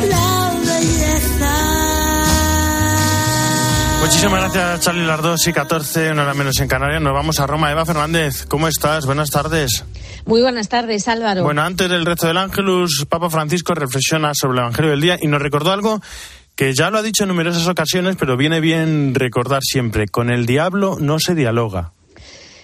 La 0.08 0.52
belleza. 0.64 1.76
Muchísimas 4.00 4.40
gracias, 4.40 4.80
Charlie. 4.80 5.04
Las 5.04 5.20
2 5.20 5.46
y 5.48 5.52
14, 5.52 6.12
una 6.12 6.22
hora 6.22 6.34
menos 6.34 6.58
en 6.60 6.68
Canarias. 6.68 7.02
Nos 7.02 7.12
vamos 7.12 7.40
a 7.40 7.46
Roma. 7.46 7.70
Eva 7.70 7.84
Fernández, 7.84 8.46
¿cómo 8.46 8.68
estás? 8.68 9.04
Buenas 9.04 9.30
tardes. 9.30 9.84
Muy 10.26 10.42
buenas 10.42 10.68
tardes, 10.68 11.06
Álvaro. 11.06 11.44
Bueno, 11.44 11.62
antes 11.62 11.88
del 11.88 12.04
resto 12.04 12.26
del 12.26 12.36
Ángelus, 12.36 13.06
Papa 13.08 13.30
Francisco 13.30 13.74
reflexiona 13.74 14.32
sobre 14.34 14.54
el 14.54 14.64
Evangelio 14.64 14.90
del 14.90 15.00
día 15.00 15.18
y 15.22 15.28
nos 15.28 15.40
recordó 15.40 15.70
algo 15.70 16.00
que 16.56 16.74
ya 16.74 16.90
lo 16.90 16.98
ha 16.98 17.02
dicho 17.02 17.22
en 17.22 17.28
numerosas 17.28 17.68
ocasiones, 17.68 18.16
pero 18.18 18.36
viene 18.36 18.58
bien 18.58 19.14
recordar 19.14 19.62
siempre. 19.62 20.08
Con 20.08 20.28
el 20.28 20.44
diablo 20.44 20.96
no 20.98 21.20
se 21.20 21.36
dialoga. 21.36 21.92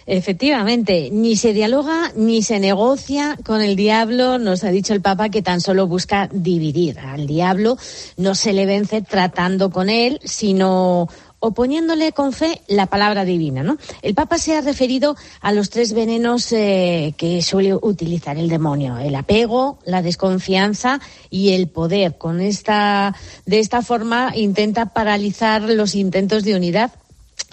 Efectivamente, 0.07 1.11
ni 1.13 1.37
se 1.37 1.53
dialoga 1.53 2.11
ni 2.17 2.43
se 2.43 2.59
negocia 2.59 3.39
con 3.45 3.63
el 3.63 3.77
diablo. 3.77 4.39
Nos 4.39 4.65
ha 4.65 4.71
dicho 4.71 4.93
el 4.93 5.01
Papa 5.01 5.29
que 5.29 5.43
tan 5.43 5.61
solo 5.61 5.87
busca 5.87 6.29
dividir. 6.33 6.99
Al 6.99 7.29
diablo 7.29 7.77
no 8.17 8.35
se 8.35 8.53
le 8.53 8.67
vence 8.67 9.03
tratando 9.03 9.71
con 9.71 9.89
él, 9.89 10.19
sino 10.25 11.09
oponiéndole 11.43 12.13
con 12.13 12.33
fe 12.33 12.63
la 12.69 12.87
palabra 12.87 13.25
divina. 13.25 13.63
¿no? 13.65 13.77
El 14.01 14.15
Papa 14.15 14.39
se 14.39 14.57
ha 14.57 14.61
referido 14.61 15.17
a 15.41 15.53
los 15.53 15.71
tres 15.71 15.93
venenos 15.93 16.53
eh, 16.53 17.15
que 17.17 17.43
suele 17.43 17.75
utilizar 17.75 18.39
el 18.39 18.49
demonio: 18.49 18.97
el 18.99 19.15
apego, 19.15 19.79
la 19.85 20.03
desconfianza 20.03 21.01
y 21.31 21.53
el 21.53 21.69
poder. 21.69 22.17
Con 22.17 22.41
esta, 22.41 23.15
de 23.45 23.59
esta 23.59 23.83
forma 23.83 24.33
intenta 24.37 24.87
paralizar 24.87 25.63
los 25.63 25.95
intentos 25.97 26.45
de 26.45 26.55
unidad 26.55 26.93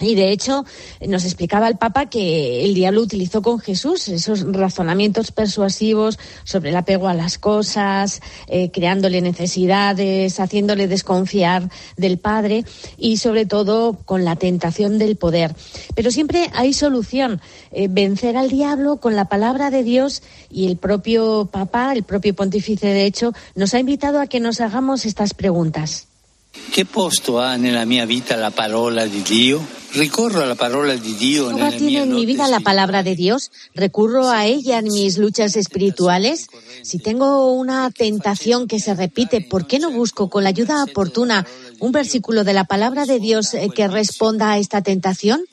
y 0.00 0.14
de 0.14 0.32
hecho, 0.32 0.64
nos 1.06 1.24
explicaba 1.24 1.68
el 1.68 1.76
Papa 1.76 2.06
que 2.06 2.64
el 2.64 2.74
diablo 2.74 3.02
utilizó 3.02 3.42
con 3.42 3.58
Jesús 3.58 4.08
esos 4.08 4.40
razonamientos 4.52 5.30
persuasivos 5.30 6.18
sobre 6.44 6.70
el 6.70 6.76
apego 6.76 7.08
a 7.08 7.14
las 7.14 7.38
cosas, 7.38 8.20
eh, 8.48 8.70
creándole 8.70 9.20
necesidades, 9.20 10.40
haciéndole 10.40 10.88
desconfiar 10.88 11.70
del 11.96 12.18
Padre 12.18 12.64
y 12.96 13.18
sobre 13.18 13.46
todo 13.46 13.98
con 14.04 14.24
la 14.24 14.36
tentación 14.36 14.98
del 14.98 15.16
poder. 15.16 15.54
Pero 15.94 16.10
siempre 16.10 16.50
hay 16.54 16.72
solución, 16.72 17.40
eh, 17.70 17.88
vencer 17.90 18.36
al 18.36 18.48
diablo 18.48 18.96
con 18.96 19.16
la 19.16 19.26
palabra 19.26 19.70
de 19.70 19.84
Dios 19.84 20.22
y 20.50 20.66
el 20.66 20.76
propio 20.76 21.48
Papa, 21.52 21.92
el 21.92 22.02
propio 22.02 22.34
pontífice 22.34 22.88
de 22.88 23.04
hecho, 23.04 23.32
nos 23.54 23.74
ha 23.74 23.80
invitado 23.80 24.20
a 24.20 24.26
que 24.26 24.40
nos 24.40 24.60
hagamos 24.60 25.04
estas 25.04 25.34
preguntas. 25.34 26.09
¿Qué 26.52 26.84
posto 26.84 27.40
ha 27.40 27.56
la 27.56 27.86
mia 27.86 28.06
vida 28.06 28.36
la 28.36 28.50
palabra 28.50 29.06
de 29.06 29.22
Dios? 29.22 29.62
Ricorro 29.94 30.42
a 30.42 30.46
la 30.46 30.54
palabra 30.54 30.96
de 30.96 31.14
Dios. 31.14 31.52
¿Qué 31.54 31.78
tiene 31.78 32.02
en 32.02 32.14
mi 32.14 32.26
vida 32.26 32.46
la 32.48 32.60
palabra 32.60 33.02
de 33.02 33.16
Dios? 33.16 33.50
¿Recurro 33.74 34.30
a 34.30 34.46
ella 34.46 34.78
en 34.78 34.86
mis 34.86 35.18
luchas 35.18 35.56
espirituales? 35.56 36.48
Si 36.82 36.98
tengo 36.98 37.52
una 37.52 37.90
tentación 37.90 38.68
que 38.68 38.78
se 38.78 38.94
repite, 38.94 39.40
¿por 39.40 39.66
qué 39.66 39.78
no 39.78 39.90
busco 39.90 40.30
con 40.30 40.44
la 40.44 40.50
ayuda 40.50 40.84
oportuna 40.84 41.46
un 41.80 41.92
versículo 41.92 42.44
de 42.44 42.52
la 42.52 42.64
palabra 42.64 43.06
de 43.06 43.18
Dios 43.18 43.54
eh, 43.54 43.68
que 43.74 43.88
responda 43.88 44.52
a 44.52 44.58
esta 44.58 44.82
tentación? 44.82 45.44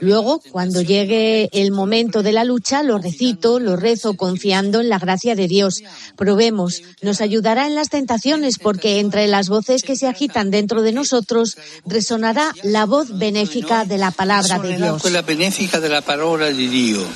Luego, 0.00 0.40
cuando 0.50 0.82
llegue 0.82 1.48
el 1.52 1.72
momento 1.72 2.22
de 2.22 2.32
la 2.32 2.44
lucha, 2.44 2.82
lo 2.82 2.98
recito, 2.98 3.58
lo 3.58 3.76
rezo 3.76 4.14
confiando 4.14 4.80
en 4.80 4.88
la 4.88 4.98
gracia 4.98 5.34
de 5.34 5.48
Dios. 5.48 5.82
Probemos, 6.16 6.82
nos 7.02 7.20
ayudará 7.20 7.66
en 7.66 7.74
las 7.74 7.88
tentaciones 7.88 8.58
porque 8.58 9.00
entre 9.00 9.26
las 9.28 9.48
voces 9.48 9.82
que 9.82 9.96
se 9.96 10.06
agitan 10.06 10.50
dentro 10.50 10.82
de 10.82 10.92
nosotros 10.92 11.56
resonará 11.86 12.52
la 12.62 12.86
voz 12.86 13.18
benéfica 13.18 13.84
de 13.84 13.98
la 13.98 14.10
palabra 14.10 14.58
de 14.58 14.76
Dios. 14.76 15.02
benéfica 15.26 15.80
de 15.80 15.88
la 15.88 16.02
palabra 16.02 16.46
de 16.46 16.68
Dios. 16.68 17.06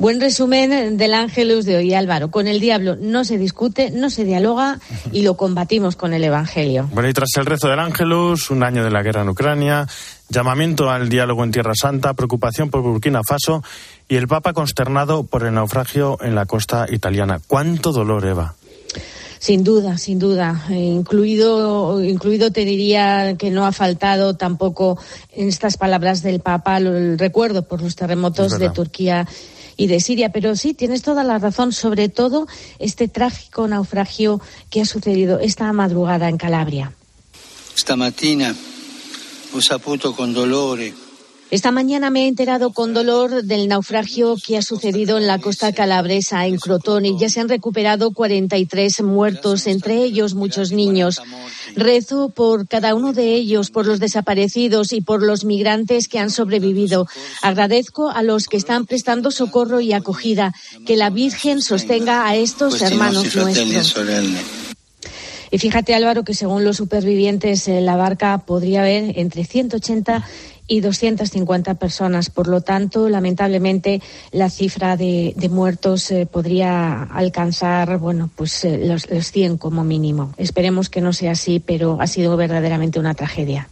Buen 0.00 0.18
resumen 0.18 0.96
del 0.96 1.12
Ángelus 1.12 1.66
de 1.66 1.76
hoy, 1.76 1.92
Álvaro. 1.92 2.30
Con 2.30 2.48
el 2.48 2.58
diablo 2.58 2.96
no 2.98 3.22
se 3.22 3.36
discute, 3.36 3.90
no 3.90 4.08
se 4.08 4.24
dialoga 4.24 4.80
y 5.12 5.20
lo 5.20 5.36
combatimos 5.36 5.94
con 5.94 6.14
el 6.14 6.24
Evangelio. 6.24 6.88
Bueno, 6.94 7.10
y 7.10 7.12
tras 7.12 7.28
el 7.36 7.44
rezo 7.44 7.68
del 7.68 7.80
Ángelus, 7.80 8.50
un 8.50 8.62
año 8.62 8.82
de 8.82 8.90
la 8.90 9.02
guerra 9.02 9.20
en 9.20 9.28
Ucrania, 9.28 9.86
llamamiento 10.30 10.88
al 10.88 11.10
diálogo 11.10 11.44
en 11.44 11.50
Tierra 11.50 11.74
Santa, 11.74 12.14
preocupación 12.14 12.70
por 12.70 12.80
Burkina 12.80 13.20
Faso 13.22 13.62
y 14.08 14.16
el 14.16 14.26
Papa 14.26 14.54
consternado 14.54 15.24
por 15.24 15.44
el 15.44 15.52
naufragio 15.52 16.16
en 16.22 16.34
la 16.34 16.46
costa 16.46 16.86
italiana. 16.90 17.38
¿Cuánto 17.46 17.92
dolor, 17.92 18.24
Eva? 18.24 18.54
Sin 19.38 19.64
duda, 19.64 19.98
sin 19.98 20.18
duda. 20.18 20.64
Eh, 20.70 20.76
incluido, 20.76 22.02
incluido 22.02 22.50
te 22.50 22.64
diría 22.64 23.36
que 23.36 23.50
no 23.50 23.66
ha 23.66 23.72
faltado 23.72 24.34
tampoco 24.34 24.98
en 25.34 25.48
estas 25.48 25.76
palabras 25.76 26.22
del 26.22 26.40
Papa 26.40 26.78
el 26.78 27.18
recuerdo 27.18 27.68
por 27.68 27.82
los 27.82 27.96
terremotos 27.96 28.58
de 28.58 28.70
Turquía 28.70 29.26
y 29.80 29.86
de 29.86 29.98
Siria. 29.98 30.30
Pero 30.30 30.56
sí, 30.56 30.74
tienes 30.74 31.00
toda 31.00 31.24
la 31.24 31.38
razón, 31.38 31.72
sobre 31.72 32.10
todo 32.10 32.46
este 32.78 33.08
trágico 33.08 33.66
naufragio 33.66 34.38
que 34.68 34.82
ha 34.82 34.84
sucedido 34.84 35.40
esta 35.40 35.72
madrugada 35.72 36.28
en 36.28 36.36
Calabria. 36.36 36.92
Esta 37.74 37.96
mañana 37.96 38.54
he 39.56 39.62
saputo 39.62 40.14
con 40.14 40.34
esta 41.50 41.72
mañana 41.72 42.10
me 42.10 42.24
he 42.24 42.28
enterado 42.28 42.72
con 42.72 42.94
dolor 42.94 43.42
del 43.42 43.66
naufragio 43.66 44.36
que 44.36 44.56
ha 44.56 44.62
sucedido 44.62 45.18
en 45.18 45.26
la 45.26 45.38
costa 45.38 45.72
calabresa, 45.72 46.46
en 46.46 46.58
Crotone. 46.58 47.16
Ya 47.18 47.28
se 47.28 47.40
han 47.40 47.48
recuperado 47.48 48.12
43 48.12 49.02
muertos, 49.02 49.66
entre 49.66 50.02
ellos 50.04 50.34
muchos 50.34 50.70
niños. 50.70 51.20
Rezo 51.74 52.28
por 52.28 52.68
cada 52.68 52.94
uno 52.94 53.12
de 53.12 53.34
ellos, 53.34 53.70
por 53.70 53.84
los 53.84 53.98
desaparecidos 53.98 54.92
y 54.92 55.00
por 55.00 55.24
los 55.24 55.44
migrantes 55.44 56.06
que 56.06 56.20
han 56.20 56.30
sobrevivido. 56.30 57.08
Agradezco 57.42 58.10
a 58.10 58.22
los 58.22 58.46
que 58.46 58.56
están 58.56 58.86
prestando 58.86 59.32
socorro 59.32 59.80
y 59.80 59.92
acogida. 59.92 60.54
Que 60.86 60.96
la 60.96 61.10
Virgen 61.10 61.62
sostenga 61.62 62.28
a 62.28 62.36
estos 62.36 62.78
pues 62.78 62.92
hermanos 62.92 63.34
nuestros. 63.34 63.96
Y 65.52 65.58
fíjate, 65.58 65.96
Álvaro, 65.96 66.22
que 66.22 66.34
según 66.34 66.64
los 66.64 66.76
supervivientes, 66.76 67.66
en 67.66 67.84
la 67.84 67.96
barca 67.96 68.44
podría 68.46 68.82
haber 68.82 69.18
entre 69.18 69.44
180 69.44 70.24
y 70.70 70.80
250 70.80 71.74
personas. 71.74 72.30
Por 72.30 72.46
lo 72.46 72.60
tanto, 72.60 73.08
lamentablemente, 73.08 74.00
la 74.30 74.48
cifra 74.48 74.96
de, 74.96 75.34
muertos 75.50 76.12
eh, 76.12 76.26
podría 76.30 77.02
alcanzar, 77.02 77.98
bueno, 77.98 78.30
pues 78.36 78.64
eh, 78.64 78.80
los, 78.84 79.02
100 79.02 79.58
como 79.58 79.82
mínimo. 79.82 80.32
Esperemos 80.36 80.88
que 80.88 81.00
no 81.00 81.12
sea 81.12 81.32
así, 81.32 81.58
pero 81.58 81.98
ha 82.00 82.06
sido 82.06 82.36
verdaderamente 82.36 83.00
una 83.00 83.14
tragedia. 83.14 83.68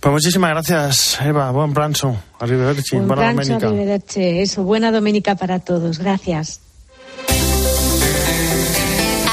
Pues 0.00 0.12
muchísimas 0.12 0.50
gracias, 0.50 1.18
Eva. 1.22 1.50
Buen 1.50 1.72
pranzo. 1.72 2.14
Arrivederci. 2.38 2.96
Buen 2.96 3.08
buena 3.08 3.32
domenica. 3.58 4.20
Eso, 4.20 4.64
buena 4.64 4.92
doménica 4.92 5.36
para 5.36 5.60
todos. 5.60 5.98
Gracias. 5.98 6.60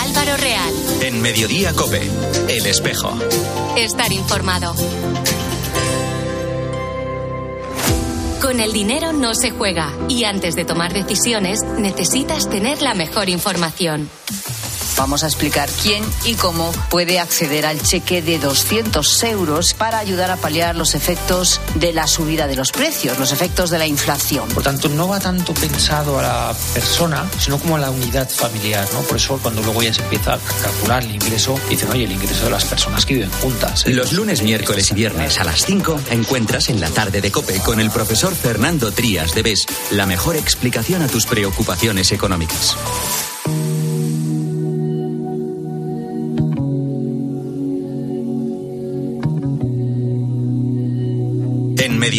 Álvaro 0.02 0.38
Real. 0.38 0.74
En 1.02 1.22
Mediodía 1.22 1.74
Cope. 1.74 2.10
El 2.48 2.66
espejo. 2.66 3.12
Estar 3.76 4.14
informado. 4.14 4.74
Con 8.42 8.60
el 8.60 8.74
dinero 8.74 9.14
no 9.14 9.36
se 9.36 9.52
juega 9.52 9.94
y 10.10 10.24
antes 10.24 10.56
de 10.56 10.66
tomar 10.66 10.94
decisiones 10.94 11.60
necesitas 11.78 12.50
tener 12.50 12.82
la 12.82 12.96
mejor 12.96 13.30
información. 13.30 14.10
Vamos 15.02 15.24
a 15.24 15.26
explicar 15.26 15.68
quién 15.82 16.04
y 16.26 16.36
cómo 16.36 16.72
puede 16.92 17.20
acceder 17.20 17.66
al 17.66 17.82
cheque 17.82 18.22
de 18.22 18.38
200 18.38 19.24
euros 19.24 19.74
para 19.74 19.98
ayudar 19.98 20.30
a 20.30 20.38
paliar 20.38 20.76
los 20.76 20.94
efectos 20.94 21.60
de 21.74 21.92
la 21.92 22.06
subida 22.06 22.46
de 22.46 22.56
los 22.56 22.72
precios, 22.72 23.18
los 23.18 23.32
efectos 23.32 23.72
de 23.72 23.80
la 23.80 23.88
inflación. 23.88 24.48
Por 24.50 24.62
tanto, 24.62 24.90
no 24.90 25.08
va 25.08 25.20
tanto 25.20 25.56
pensado 25.56 26.20
a 26.20 26.22
la 26.22 26.56
persona, 26.76 27.28
sino 27.40 27.58
como 27.58 27.78
a 27.78 27.80
la 27.80 27.90
unidad 27.90 28.30
familiar, 28.30 28.88
¿no? 28.94 29.00
Por 29.00 29.18
eso 29.18 29.40
cuando 29.42 29.64
luego 29.64 29.82
ya 29.82 29.92
se 29.92 30.04
empieza 30.04 30.36
a 30.36 30.38
calcular 30.38 31.02
el 31.02 31.16
ingreso, 31.16 31.60
dicen, 31.68 31.90
oye, 31.90 32.04
el 32.04 32.12
ingreso 32.12 32.46
de 32.46 32.52
las 32.52 32.66
personas 32.66 33.04
que 33.04 33.16
viven 33.16 33.32
juntas. 33.42 33.88
¿eh? 33.88 33.90
Los 33.90 34.12
lunes, 34.12 34.44
miércoles 34.44 34.92
y 34.92 34.94
viernes 34.94 35.40
a 35.40 35.44
las 35.44 35.66
5 35.66 36.00
encuentras 36.12 36.70
en 36.70 36.80
la 36.80 36.92
tarde 36.92 37.22
de 37.22 37.32
COPE 37.32 37.58
con 37.62 37.80
el 37.80 37.90
profesor 37.90 38.36
Fernando 38.36 38.92
Trías 38.92 39.34
de 39.34 39.42
BES 39.42 39.66
la 39.90 40.06
mejor 40.06 40.36
explicación 40.36 41.02
a 41.02 41.08
tus 41.08 41.26
preocupaciones 41.26 42.12
económicas. 42.12 42.78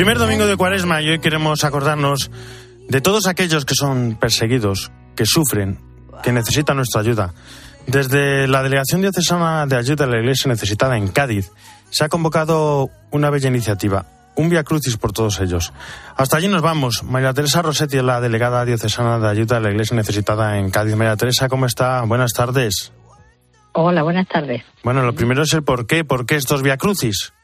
Primer 0.00 0.18
domingo 0.18 0.46
de 0.46 0.56
Cuaresma 0.56 1.02
y 1.02 1.10
hoy 1.10 1.18
queremos 1.18 1.62
acordarnos 1.62 2.30
de 2.88 3.02
todos 3.02 3.26
aquellos 3.26 3.66
que 3.66 3.74
son 3.74 4.16
perseguidos, 4.18 4.90
que 5.14 5.26
sufren, 5.26 5.78
que 6.22 6.32
necesitan 6.32 6.78
nuestra 6.78 7.02
ayuda. 7.02 7.34
Desde 7.86 8.48
la 8.48 8.62
Delegación 8.62 9.02
Diocesana 9.02 9.66
de 9.66 9.76
Ayuda 9.76 10.06
a 10.06 10.08
la 10.08 10.16
Iglesia 10.16 10.48
Necesitada 10.48 10.96
en 10.96 11.08
Cádiz 11.08 11.52
se 11.90 12.02
ha 12.02 12.08
convocado 12.08 12.88
una 13.10 13.28
bella 13.28 13.50
iniciativa, 13.50 14.06
un 14.36 14.48
Via 14.48 14.64
Crucis 14.64 14.96
por 14.96 15.12
todos 15.12 15.38
ellos. 15.38 15.74
Hasta 16.16 16.38
allí 16.38 16.48
nos 16.48 16.62
vamos. 16.62 17.02
María 17.02 17.34
Teresa 17.34 17.60
Rossetti 17.60 17.98
es 17.98 18.02
la 18.02 18.22
delegada 18.22 18.64
diocesana 18.64 19.18
de 19.18 19.28
Ayuda 19.28 19.58
a 19.58 19.60
la 19.60 19.70
Iglesia 19.70 19.98
Necesitada 19.98 20.56
en 20.56 20.70
Cádiz. 20.70 20.96
María 20.96 21.16
Teresa, 21.16 21.50
¿cómo 21.50 21.66
está? 21.66 22.00
Buenas 22.06 22.32
tardes. 22.32 22.90
Hola, 23.74 24.02
buenas 24.02 24.26
tardes. 24.28 24.62
Bueno, 24.82 25.02
lo 25.02 25.14
primero 25.14 25.42
es 25.42 25.52
el 25.52 25.62
por 25.62 25.86
qué. 25.86 26.04
¿Por 26.04 26.24
qué 26.24 26.36
estos 26.36 26.62
Via 26.62 26.78
Crucis? 26.78 27.34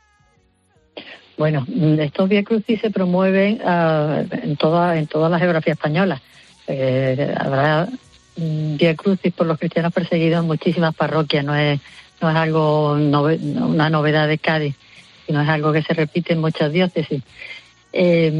Bueno, 1.36 1.66
estos 1.98 2.28
Via 2.28 2.42
Crucis 2.42 2.80
se 2.80 2.90
promueven 2.90 3.60
ah, 3.64 4.22
en, 4.30 4.56
toda, 4.56 4.98
en 4.98 5.06
toda 5.06 5.28
la 5.28 5.38
geografía 5.38 5.74
española. 5.74 6.20
Eh, 6.66 7.34
habrá 7.38 7.88
mm, 8.36 8.76
Via 8.76 8.94
Crucis 8.96 9.32
por 9.32 9.46
los 9.46 9.58
cristianos 9.58 9.92
perseguidos 9.92 10.40
en 10.40 10.46
muchísimas 10.46 10.94
parroquias, 10.94 11.44
no 11.44 11.54
es, 11.54 11.80
no 12.20 12.30
es 12.30 12.36
algo 12.36 12.92
una 12.92 13.90
novedad 13.90 14.28
de 14.28 14.38
Cádiz. 14.38 14.74
sino 15.26 15.42
es 15.42 15.48
algo 15.48 15.72
que 15.72 15.82
se 15.82 15.92
repite 15.92 16.32
en 16.32 16.40
muchas 16.40 16.72
diócesis. 16.72 17.22
Eh, 17.92 18.30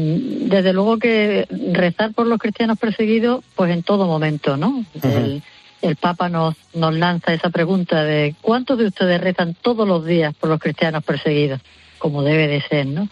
desde 0.41 0.73
luego 0.73 0.97
que 0.97 1.47
rezar 1.73 2.13
por 2.13 2.27
los 2.27 2.39
cristianos 2.39 2.77
perseguidos, 2.77 3.43
pues 3.55 3.71
en 3.71 3.81
todo 3.83 4.05
momento, 4.05 4.57
¿no? 4.57 4.83
el, 5.03 5.41
el, 5.81 5.95
Papa 5.95 6.29
nos, 6.29 6.55
nos 6.73 6.93
lanza 6.95 7.33
esa 7.33 7.49
pregunta 7.49 8.03
de 8.03 8.35
¿cuántos 8.41 8.77
de 8.77 8.85
ustedes 8.85 9.19
rezan 9.21 9.55
todos 9.55 9.87
los 9.87 10.05
días 10.05 10.35
por 10.35 10.49
los 10.49 10.59
cristianos 10.59 11.03
perseguidos? 11.03 11.61
Como 12.07 12.23
debe 12.23 12.47
de 12.47 12.61
ser, 12.61 12.85
¿no? 12.85 13.09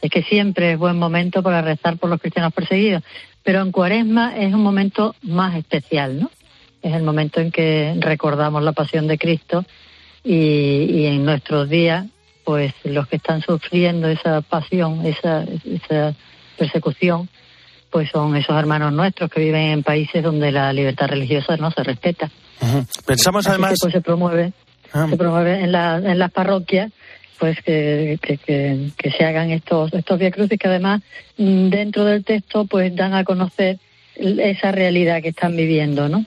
Es 0.00 0.10
que 0.10 0.22
siempre 0.22 0.72
es 0.72 0.78
buen 0.78 0.96
momento 0.96 1.42
para 1.42 1.60
rezar 1.60 1.96
por 1.96 2.08
los 2.08 2.20
cristianos 2.20 2.52
perseguidos, 2.52 3.02
pero 3.42 3.60
en 3.60 3.72
Cuaresma 3.72 4.36
es 4.36 4.54
un 4.54 4.62
momento 4.62 5.16
más 5.22 5.56
especial, 5.56 6.20
¿no? 6.20 6.30
Es 6.82 6.94
el 6.94 7.02
momento 7.02 7.40
en 7.40 7.50
que 7.50 7.96
recordamos 7.98 8.62
la 8.62 8.70
pasión 8.70 9.08
de 9.08 9.18
Cristo 9.18 9.64
y, 10.22 10.34
y 10.34 11.06
en 11.06 11.24
nuestros 11.24 11.68
días 11.68 12.06
pues 12.44 12.72
los 12.84 13.08
que 13.08 13.16
están 13.16 13.42
sufriendo 13.42 14.08
esa 14.08 14.40
pasión, 14.40 15.04
esa, 15.04 15.44
esa 15.64 16.14
persecución, 16.56 17.28
pues 17.90 18.10
son 18.10 18.36
esos 18.36 18.56
hermanos 18.56 18.92
nuestros 18.92 19.30
que 19.30 19.40
viven 19.40 19.70
en 19.70 19.82
países 19.82 20.22
donde 20.22 20.50
la 20.50 20.72
libertad 20.72 21.08
religiosa 21.08 21.56
no 21.56 21.70
se 21.70 21.82
respeta. 21.82 22.30
Pensamos 23.06 23.46
además. 23.46 23.74
pues 23.80 23.92
se 23.92 24.00
promueve, 24.00 24.52
ah. 24.92 25.06
se 25.10 25.16
promueve 25.16 25.60
en, 25.60 25.72
la, 25.72 25.96
en 25.96 26.18
las 26.18 26.30
parroquias, 26.30 26.90
pues 27.42 27.60
que, 27.60 28.20
que, 28.22 28.38
que, 28.96 29.10
se 29.10 29.24
hagan 29.24 29.50
estos 29.50 29.92
estos 29.92 30.16
via 30.16 30.30
crucis 30.30 30.56
que 30.60 30.68
además 30.68 31.02
mm, 31.38 31.70
dentro 31.70 32.04
del 32.04 32.24
texto 32.24 32.66
pues 32.66 32.94
dan 32.94 33.14
a 33.14 33.24
conocer 33.24 33.80
esa 34.14 34.70
realidad 34.70 35.20
que 35.20 35.30
están 35.30 35.56
viviendo, 35.56 36.08
¿no? 36.08 36.24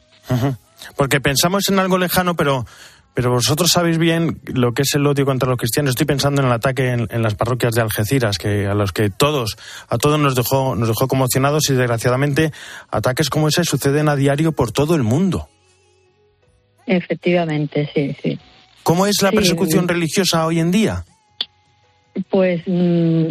Porque 0.97 1.21
pensamos 1.21 1.69
en 1.69 1.79
algo 1.79 1.97
lejano, 1.97 2.35
pero 2.35 2.65
pero 3.13 3.31
vosotros 3.31 3.71
sabéis 3.71 3.97
bien 3.97 4.41
lo 4.43 4.73
que 4.73 4.81
es 4.81 4.93
el 4.95 5.07
odio 5.07 5.23
contra 5.23 5.47
los 5.47 5.57
cristianos. 5.57 5.91
Estoy 5.91 6.05
pensando 6.05 6.41
en 6.41 6.47
el 6.47 6.53
ataque 6.53 6.89
en, 6.89 7.21
las 7.21 7.35
parroquias 7.35 7.73
de 7.73 7.79
Algeciras, 7.79 8.37
que 8.37 8.67
a 8.67 8.73
los 8.73 8.91
que 8.91 9.09
todos, 9.09 9.55
a 9.87 9.97
todos 9.97 10.19
nos 10.19 10.35
dejó, 10.35 10.75
nos 10.75 10.89
dejó 10.89 11.07
conmocionados 11.07 11.69
y 11.69 11.75
desgraciadamente 11.75 12.51
ataques 12.91 13.29
como 13.29 13.47
ese 13.47 13.63
suceden 13.63 14.09
a 14.09 14.17
diario 14.17 14.51
por 14.51 14.73
todo 14.73 14.95
el 14.95 15.03
mundo. 15.03 15.47
Efectivamente, 16.85 17.89
sí, 17.93 18.17
sí. 18.21 18.37
¿Cómo 18.85 19.07
es 19.07 19.23
la 19.23 19.31
persecución 19.31 19.87
religiosa 19.87 20.45
hoy 20.45 20.59
en 20.59 20.69
día? 20.69 21.05
Pues 22.29 22.61
mm, 22.67 23.29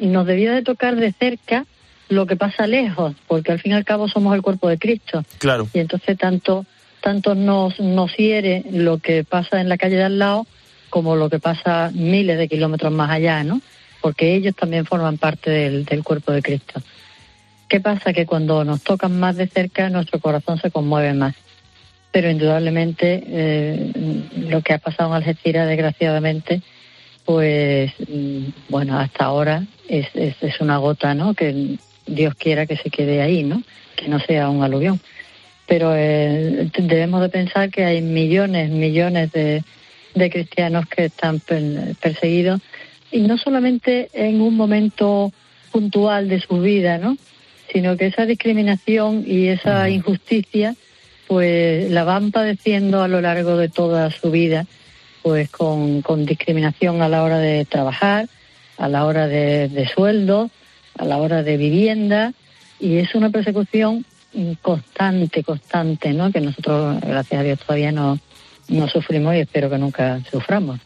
nos 0.00 0.26
debía 0.26 0.52
de 0.52 0.62
tocar 0.62 0.96
de 0.96 1.12
cerca 1.12 1.66
lo 2.08 2.26
que 2.26 2.34
pasa 2.34 2.66
lejos, 2.66 3.14
porque 3.28 3.52
al 3.52 3.60
fin 3.60 3.70
y 3.70 3.74
al 3.76 3.84
cabo 3.84 4.08
somos 4.08 4.34
el 4.34 4.42
cuerpo 4.42 4.68
de 4.68 4.76
Cristo. 4.76 5.24
Claro. 5.38 5.68
Y 5.72 5.78
entonces 5.78 6.18
tanto 6.18 6.66
tanto 7.00 7.36
nos, 7.36 7.78
nos 7.78 8.16
hiere 8.16 8.64
lo 8.72 8.98
que 8.98 9.22
pasa 9.22 9.60
en 9.60 9.68
la 9.68 9.78
calle 9.78 9.94
de 9.94 10.02
al 10.02 10.18
lado 10.18 10.48
como 10.90 11.14
lo 11.14 11.30
que 11.30 11.38
pasa 11.38 11.92
miles 11.94 12.36
de 12.36 12.48
kilómetros 12.48 12.92
más 12.92 13.10
allá, 13.12 13.44
¿no? 13.44 13.60
Porque 14.00 14.34
ellos 14.34 14.56
también 14.56 14.84
forman 14.84 15.16
parte 15.16 15.48
del, 15.48 15.84
del 15.84 16.02
cuerpo 16.02 16.32
de 16.32 16.42
Cristo. 16.42 16.82
¿Qué 17.68 17.78
pasa? 17.78 18.12
Que 18.12 18.26
cuando 18.26 18.64
nos 18.64 18.82
tocan 18.82 19.20
más 19.20 19.36
de 19.36 19.46
cerca, 19.46 19.90
nuestro 19.90 20.18
corazón 20.18 20.58
se 20.58 20.72
conmueve 20.72 21.14
más. 21.14 21.36
Pero 22.10 22.30
indudablemente 22.30 23.22
eh, 23.26 23.92
lo 24.36 24.62
que 24.62 24.72
ha 24.72 24.78
pasado 24.78 25.10
en 25.10 25.16
Algeciras, 25.16 25.68
desgraciadamente, 25.68 26.62
pues 27.24 27.92
mm, 28.08 28.44
bueno, 28.68 28.98
hasta 28.98 29.26
ahora 29.26 29.64
es, 29.88 30.06
es, 30.14 30.34
es, 30.40 30.60
una 30.60 30.78
gota, 30.78 31.14
¿no? 31.14 31.34
Que 31.34 31.76
Dios 32.06 32.34
quiera 32.34 32.66
que 32.66 32.76
se 32.76 32.90
quede 32.90 33.20
ahí, 33.20 33.42
¿no? 33.42 33.62
Que 33.94 34.08
no 34.08 34.18
sea 34.20 34.48
un 34.48 34.62
aluvión 34.62 35.00
pero 35.68 35.94
eh, 35.94 36.70
debemos 36.78 37.20
de 37.20 37.28
pensar 37.28 37.70
que 37.70 37.84
hay 37.84 38.00
millones, 38.00 38.70
millones 38.70 39.30
de, 39.32 39.62
de 40.14 40.30
cristianos 40.30 40.86
que 40.88 41.04
están 41.04 41.40
perseguidos 41.40 42.60
y 43.12 43.20
no 43.20 43.36
solamente 43.36 44.08
en 44.14 44.40
un 44.40 44.56
momento 44.56 45.30
puntual 45.70 46.28
de 46.28 46.40
su 46.40 46.60
vida, 46.60 46.96
¿no? 46.96 47.16
Sino 47.70 47.98
que 47.98 48.06
esa 48.06 48.24
discriminación 48.24 49.24
y 49.26 49.48
esa 49.48 49.90
injusticia, 49.90 50.74
pues 51.28 51.90
la 51.90 52.04
van 52.04 52.32
padeciendo 52.32 53.02
a 53.02 53.08
lo 53.08 53.20
largo 53.20 53.56
de 53.56 53.68
toda 53.68 54.10
su 54.10 54.30
vida, 54.30 54.66
pues 55.22 55.50
con, 55.50 56.00
con 56.00 56.24
discriminación 56.24 57.02
a 57.02 57.08
la 57.08 57.22
hora 57.22 57.38
de 57.38 57.66
trabajar, 57.66 58.28
a 58.78 58.88
la 58.88 59.04
hora 59.04 59.28
de, 59.28 59.68
de 59.68 59.86
sueldo, 59.88 60.50
a 60.96 61.04
la 61.04 61.18
hora 61.18 61.42
de 61.42 61.58
vivienda, 61.58 62.32
y 62.80 62.96
es 62.96 63.14
una 63.14 63.28
persecución 63.28 64.04
constante, 64.62 65.42
constante, 65.42 66.12
¿no? 66.12 66.32
Que 66.32 66.40
nosotros, 66.40 67.00
gracias 67.00 67.40
a 67.40 67.44
Dios, 67.44 67.58
todavía 67.60 67.92
no, 67.92 68.18
no 68.68 68.88
sufrimos 68.88 69.34
y 69.34 69.40
espero 69.40 69.68
que 69.68 69.78
nunca 69.78 70.20
suframos. 70.30 70.80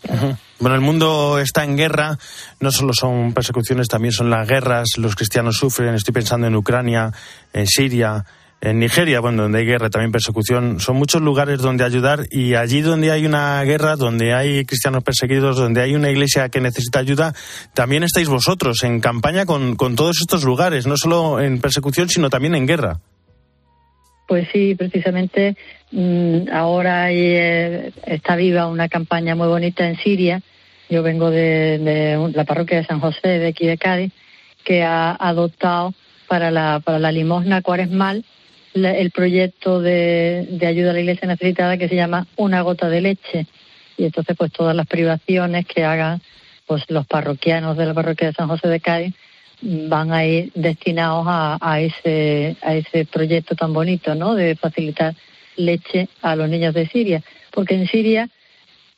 Bueno, 0.59 0.75
el 0.75 0.81
mundo 0.81 1.39
está 1.39 1.65
en 1.65 1.77
guerra, 1.77 2.19
no 2.61 2.71
solo 2.71 2.93
son 2.95 3.33
persecuciones, 3.33 3.89
también 3.89 4.13
son 4.13 4.31
las 4.31 4.49
guerras, 4.49 4.91
los 4.97 5.15
cristianos 5.15 5.57
sufren, 5.57 5.95
estoy 5.95 6.15
pensando 6.15 6.47
en 6.47 6.57
Ucrania, 6.57 7.13
en 7.53 7.67
Siria, 7.67 8.25
en 8.63 8.79
Nigeria, 8.79 9.19
bueno, 9.19 9.43
donde 9.43 9.59
hay 9.59 9.67
guerra, 9.67 9.91
también 9.91 10.13
persecución, 10.13 10.79
son 10.79 10.95
muchos 10.95 11.21
lugares 11.21 11.59
donde 11.59 11.83
ayudar 11.83 12.21
y 12.31 12.55
allí 12.55 12.81
donde 12.81 13.11
hay 13.11 13.27
una 13.27 13.61
guerra, 13.65 13.97
donde 13.97 14.35
hay 14.35 14.65
cristianos 14.65 15.03
perseguidos, 15.03 15.57
donde 15.57 15.83
hay 15.83 15.97
una 15.97 16.11
iglesia 16.11 16.49
que 16.49 16.61
necesita 16.61 17.01
ayuda, 17.01 17.35
también 17.75 18.05
estáis 18.05 18.29
vosotros 18.29 18.85
en 18.85 19.01
campaña 19.01 19.47
con, 19.47 19.75
con 19.75 19.97
todos 19.97 20.21
estos 20.21 20.45
lugares, 20.45 20.87
no 20.87 20.97
solo 20.97 21.41
en 21.41 21.61
persecución, 21.61 22.09
sino 22.09 22.31
también 22.31 22.55
en 22.55 22.69
guerra. 22.69 23.01
Pues 24.29 24.47
sí, 24.53 24.77
precisamente 24.77 25.57
mm, 25.91 26.49
ahora 26.53 27.11
eh, 27.11 27.93
está 28.07 28.37
viva 28.37 28.69
una 28.69 28.89
campaña 28.89 29.35
muy 29.35 29.49
bonita 29.49 29.89
en 29.89 29.97
Siria. 29.97 30.41
Yo 30.89 31.03
vengo 31.03 31.31
de, 31.31 32.31
la 32.33 32.45
parroquia 32.45 32.79
de 32.79 32.87
San 32.87 33.01
José, 33.01 33.27
de 33.27 33.49
aquí 33.49 33.67
de 33.67 33.77
Cádiz, 33.77 34.13
que 34.63 34.85
ha 34.85 35.17
adoptado 35.19 35.95
para 36.29 36.53
la, 36.53 36.79
para 36.79 37.01
la 37.01 37.11
limosna 37.11 37.61
cuaresmal 37.61 38.25
el 38.75 39.11
proyecto 39.11 39.81
de, 39.81 40.47
de 40.51 40.67
ayuda 40.67 40.91
a 40.91 40.95
la 40.95 41.01
iglesia 41.01 41.29
necesitada 41.29 41.77
que 41.77 41.89
se 41.89 41.97
llama 41.97 42.27
Una 42.37 42.63
gota 42.63 42.89
de 42.89 43.01
leche. 43.01 43.47
Y 43.97 44.05
entonces, 44.05 44.37
pues 44.37 44.53
todas 44.53 44.75
las 44.75 44.87
privaciones 44.87 45.67
que 45.67 45.85
hagan 45.85 46.21
pues 46.67 46.85
los 46.89 47.07
parroquianos 47.07 47.77
de 47.77 47.87
la 47.87 47.95
parroquia 47.95 48.29
de 48.29 48.35
San 48.35 48.49
José 48.49 48.69
de 48.69 48.81
Cádiz 48.81 49.15
van 49.61 50.13
a 50.13 50.25
ir 50.25 50.51
destinados 50.55 51.27
a, 51.29 51.59
a, 51.61 51.81
ese, 51.81 52.57
a 52.63 52.75
ese 52.75 53.05
proyecto 53.05 53.55
tan 53.55 53.73
bonito, 53.73 54.15
¿no? 54.15 54.35
De 54.35 54.57
facilitar 54.57 55.15
leche 55.57 56.09
a 56.21 56.35
los 56.35 56.49
niños 56.49 56.75
de 56.75 56.89
Siria. 56.89 57.23
Porque 57.51 57.75
en 57.75 57.87
Siria, 57.87 58.29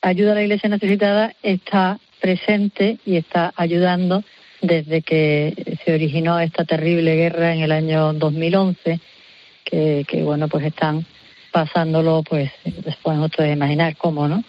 ayuda 0.01 0.31
a 0.31 0.35
la 0.35 0.43
iglesia 0.43 0.69
necesitada 0.69 1.33
está 1.43 1.99
presente 2.19 2.97
y 3.05 3.17
está 3.17 3.53
ayudando 3.55 4.23
desde 4.61 5.01
que 5.01 5.77
se 5.83 5.93
originó 5.93 6.39
esta 6.39 6.65
terrible 6.65 7.15
guerra 7.15 7.53
en 7.53 7.61
el 7.61 7.71
año 7.71 8.13
2011, 8.13 8.99
que, 9.65 10.05
que 10.07 10.23
bueno, 10.23 10.47
pues 10.47 10.65
están 10.65 11.05
pasándolo, 11.51 12.23
pues, 12.23 12.51
después 12.63 13.17
ustedes 13.17 13.53
imaginar 13.53 13.97
cómo, 13.97 14.27
¿no? 14.27 14.43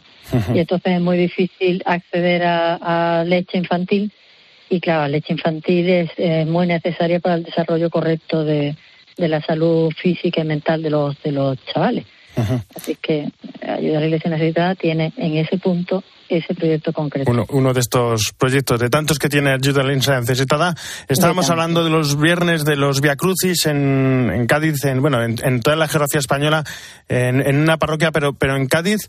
Y 0.54 0.58
entonces 0.58 0.94
es 0.94 1.00
muy 1.00 1.16
difícil 1.16 1.82
acceder 1.86 2.42
a, 2.44 3.20
a 3.20 3.24
leche 3.24 3.58
infantil 3.58 4.12
y 4.68 4.80
claro, 4.80 5.02
la 5.02 5.08
leche 5.08 5.32
infantil 5.32 5.88
es 5.88 6.10
eh, 6.16 6.44
muy 6.44 6.66
necesaria 6.66 7.20
para 7.20 7.36
el 7.36 7.44
desarrollo 7.44 7.90
correcto 7.90 8.44
de, 8.44 8.74
de, 9.16 9.28
la 9.28 9.40
salud 9.40 9.92
física 9.92 10.40
y 10.40 10.44
mental 10.44 10.82
de 10.82 10.90
los, 10.90 11.22
de 11.22 11.32
los 11.32 11.56
chavales. 11.66 12.04
Así 12.74 12.96
que 12.96 13.30
Ayuda 13.62 13.96
a 13.96 14.00
la 14.00 14.06
Iglesia 14.06 14.30
Necesitada 14.30 14.74
tiene 14.74 15.12
en 15.16 15.36
ese 15.36 15.58
punto 15.58 16.04
ese 16.28 16.54
proyecto 16.54 16.92
concreto. 16.92 17.30
Uno, 17.30 17.46
uno, 17.50 17.72
de 17.72 17.80
estos 17.80 18.32
proyectos, 18.36 18.80
de 18.80 18.90
tantos 18.90 19.18
que 19.18 19.28
tiene 19.28 19.52
Ayuda 19.52 19.82
a 19.82 19.84
la 19.84 19.92
Iglesia 19.92 20.20
Necesitada. 20.20 20.74
Estábamos 21.08 21.48
hablando 21.50 21.84
de 21.84 21.90
los 21.90 22.20
viernes 22.20 22.64
de 22.64 22.76
los 22.76 23.00
Via 23.00 23.16
Crucis 23.16 23.66
en, 23.66 24.30
en 24.32 24.46
Cádiz, 24.46 24.84
en, 24.84 25.00
bueno, 25.00 25.22
en, 25.22 25.36
en, 25.42 25.60
toda 25.60 25.76
la 25.76 25.88
geografía 25.88 26.20
española, 26.20 26.64
en, 27.08 27.40
en 27.40 27.56
una 27.56 27.76
parroquia, 27.78 28.10
pero, 28.12 28.34
pero 28.34 28.56
en 28.56 28.66
Cádiz 28.66 29.08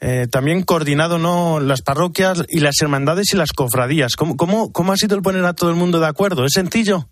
eh, 0.00 0.26
también 0.30 0.62
coordinado 0.62 1.18
no 1.18 1.60
las 1.60 1.80
parroquias 1.82 2.44
y 2.48 2.60
las 2.60 2.74
hermandades 2.82 3.32
y 3.32 3.36
las 3.36 3.52
cofradías. 3.52 4.16
¿Cómo, 4.16 4.36
cómo, 4.36 4.72
cómo 4.72 4.92
ha 4.92 4.96
sido 4.96 5.16
el 5.16 5.22
poner 5.22 5.44
a 5.44 5.54
todo 5.54 5.70
el 5.70 5.76
mundo 5.76 6.00
de 6.00 6.06
acuerdo? 6.06 6.44
¿Es 6.44 6.52
sencillo? 6.52 7.08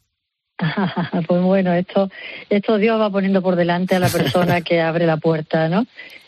pues 1.26 1.42
bueno, 1.42 1.72
esto, 1.72 2.10
esto 2.48 2.78
Dios 2.78 3.00
va 3.00 3.10
poniendo 3.10 3.42
por 3.42 3.56
delante 3.56 3.96
a 3.96 4.00
la 4.00 4.08
persona 4.08 4.60
que 4.60 4.80
abre 4.80 5.06
la 5.06 5.16
puerta, 5.16 5.68
¿no? 5.68 5.86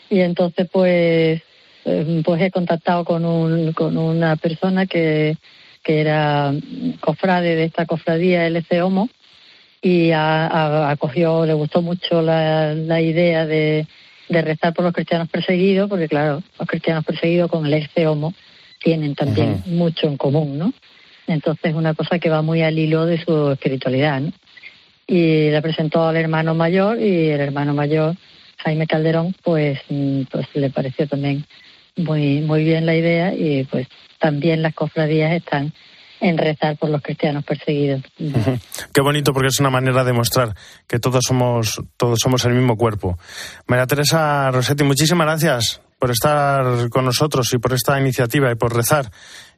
Y 0.09 0.19
entonces, 0.19 0.67
pues, 0.71 1.41
em, 1.85 2.23
pues 2.23 2.41
he 2.41 2.51
contactado 2.51 3.05
con, 3.05 3.25
un, 3.25 3.73
con 3.73 3.97
una 3.97 4.35
persona 4.35 4.85
que, 4.85 5.37
que 5.83 6.01
era 6.01 6.53
cofrade 6.99 7.55
de 7.55 7.63
esta 7.65 7.85
cofradía 7.85 8.45
LC 8.47 8.81
Homo 8.81 9.09
y 9.81 10.11
acogió, 10.11 11.45
le 11.45 11.53
gustó 11.53 11.81
mucho 11.81 12.21
la, 12.21 12.73
la 12.73 13.01
idea 13.01 13.45
de, 13.45 13.85
de 14.29 14.41
rezar 14.41 14.73
por 14.73 14.83
los 14.83 14.93
cristianos 14.93 15.29
perseguidos, 15.29 15.89
porque 15.89 16.07
claro, 16.07 16.41
los 16.57 16.67
cristianos 16.67 17.05
perseguidos 17.05 17.51
con 17.51 17.65
el 17.65 17.73
ex 17.75 17.89
homo 18.07 18.33
tienen 18.81 19.15
también 19.15 19.63
mucho 19.67 20.07
en 20.07 20.17
común, 20.17 20.57
¿no? 20.57 20.73
Entonces 21.27 21.73
una 21.73 21.93
cosa 21.93 22.19
que 22.19 22.29
va 22.29 22.41
muy 22.41 22.61
al 22.61 22.77
hilo 22.77 23.05
de 23.05 23.23
su 23.23 23.51
espiritualidad. 23.51 24.21
Y 25.07 25.49
le 25.49 25.61
presentó 25.61 26.07
al 26.07 26.17
hermano 26.17 26.55
mayor 26.55 26.99
y 26.99 27.29
el 27.29 27.39
hermano 27.39 27.73
mayor, 27.73 28.15
Jaime 28.57 28.87
Calderón, 28.87 29.35
pues, 29.43 29.79
mm, 29.89 30.23
pues 30.31 30.47
le 30.55 30.69
pareció 30.69 31.07
también 31.07 31.45
muy, 31.95 32.41
muy 32.41 32.63
bien 32.63 32.85
la 32.85 32.95
idea 32.95 33.33
y 33.33 33.63
pues 33.65 33.87
también 34.19 34.61
las 34.61 34.73
cofradías 34.73 35.31
están 35.33 35.73
en 36.19 36.37
rezar 36.37 36.77
por 36.77 36.89
los 36.89 37.01
cristianos 37.01 37.43
perseguidos. 37.43 38.01
Qué 38.93 39.01
bonito 39.01 39.33
porque 39.33 39.49
es 39.49 39.59
una 39.59 39.69
manera 39.69 40.03
de 40.03 40.13
mostrar 40.13 40.55
que 40.87 40.99
todos 40.99 41.23
somos 41.27 41.81
todos 41.97 42.19
somos 42.19 42.43
el 42.45 42.53
mismo 42.53 42.77
cuerpo. 42.77 43.17
María 43.67 43.85
Teresa 43.85 44.49
Rossetti, 44.51 44.83
muchísimas 44.83 45.27
gracias 45.27 45.81
por 45.99 46.11
estar 46.11 46.89
con 46.89 47.05
nosotros 47.05 47.53
y 47.53 47.57
por 47.57 47.73
esta 47.73 47.99
iniciativa 47.99 48.51
y 48.51 48.55
por 48.55 48.75
rezar 48.75 49.11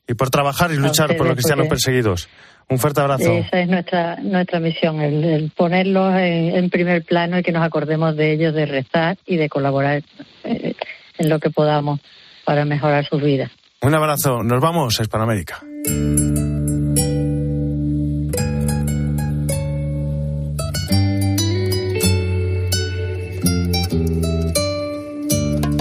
y 0.08 0.13
por 0.13 0.30
trabajar 0.30 0.72
y 0.72 0.78
luchar 0.78 1.15
por 1.17 1.28
los 1.28 1.36
cristianos 1.36 1.67
perseguidos. 1.67 2.30
Un 2.70 2.80
fuerte 2.80 3.00
abrazo. 3.00 3.32
Esa 3.32 3.62
es 3.62 3.70
nuestra 3.70 4.17
nuestra 4.17 4.60
misión, 4.60 5.00
el, 5.00 5.52
ponerlos 5.56 6.13
en, 6.17 6.70
primer 6.70 7.04
plano 7.04 7.39
y 7.39 7.43
que 7.43 7.52
nos 7.52 7.63
acordemos 7.63 8.15
de 8.15 8.34
ellos, 8.34 8.54
de 8.54 8.65
rezar 8.65 9.17
y 9.26 9.38
de 9.38 9.48
colaborar 9.48 10.04
eh, 10.43 10.74
en 11.17 11.30
lo 11.30 11.39
que 11.39 11.50
podamos 11.50 12.02
para 12.43 12.65
mejorar 12.65 13.06
sus 13.06 13.22
vidas. 13.22 13.52
Un 13.82 13.93
abrazo. 13.93 14.43
Nos 14.43 14.62
vamos 14.62 15.00
a 15.00 15.04
Hispanoamérica. 15.04 15.62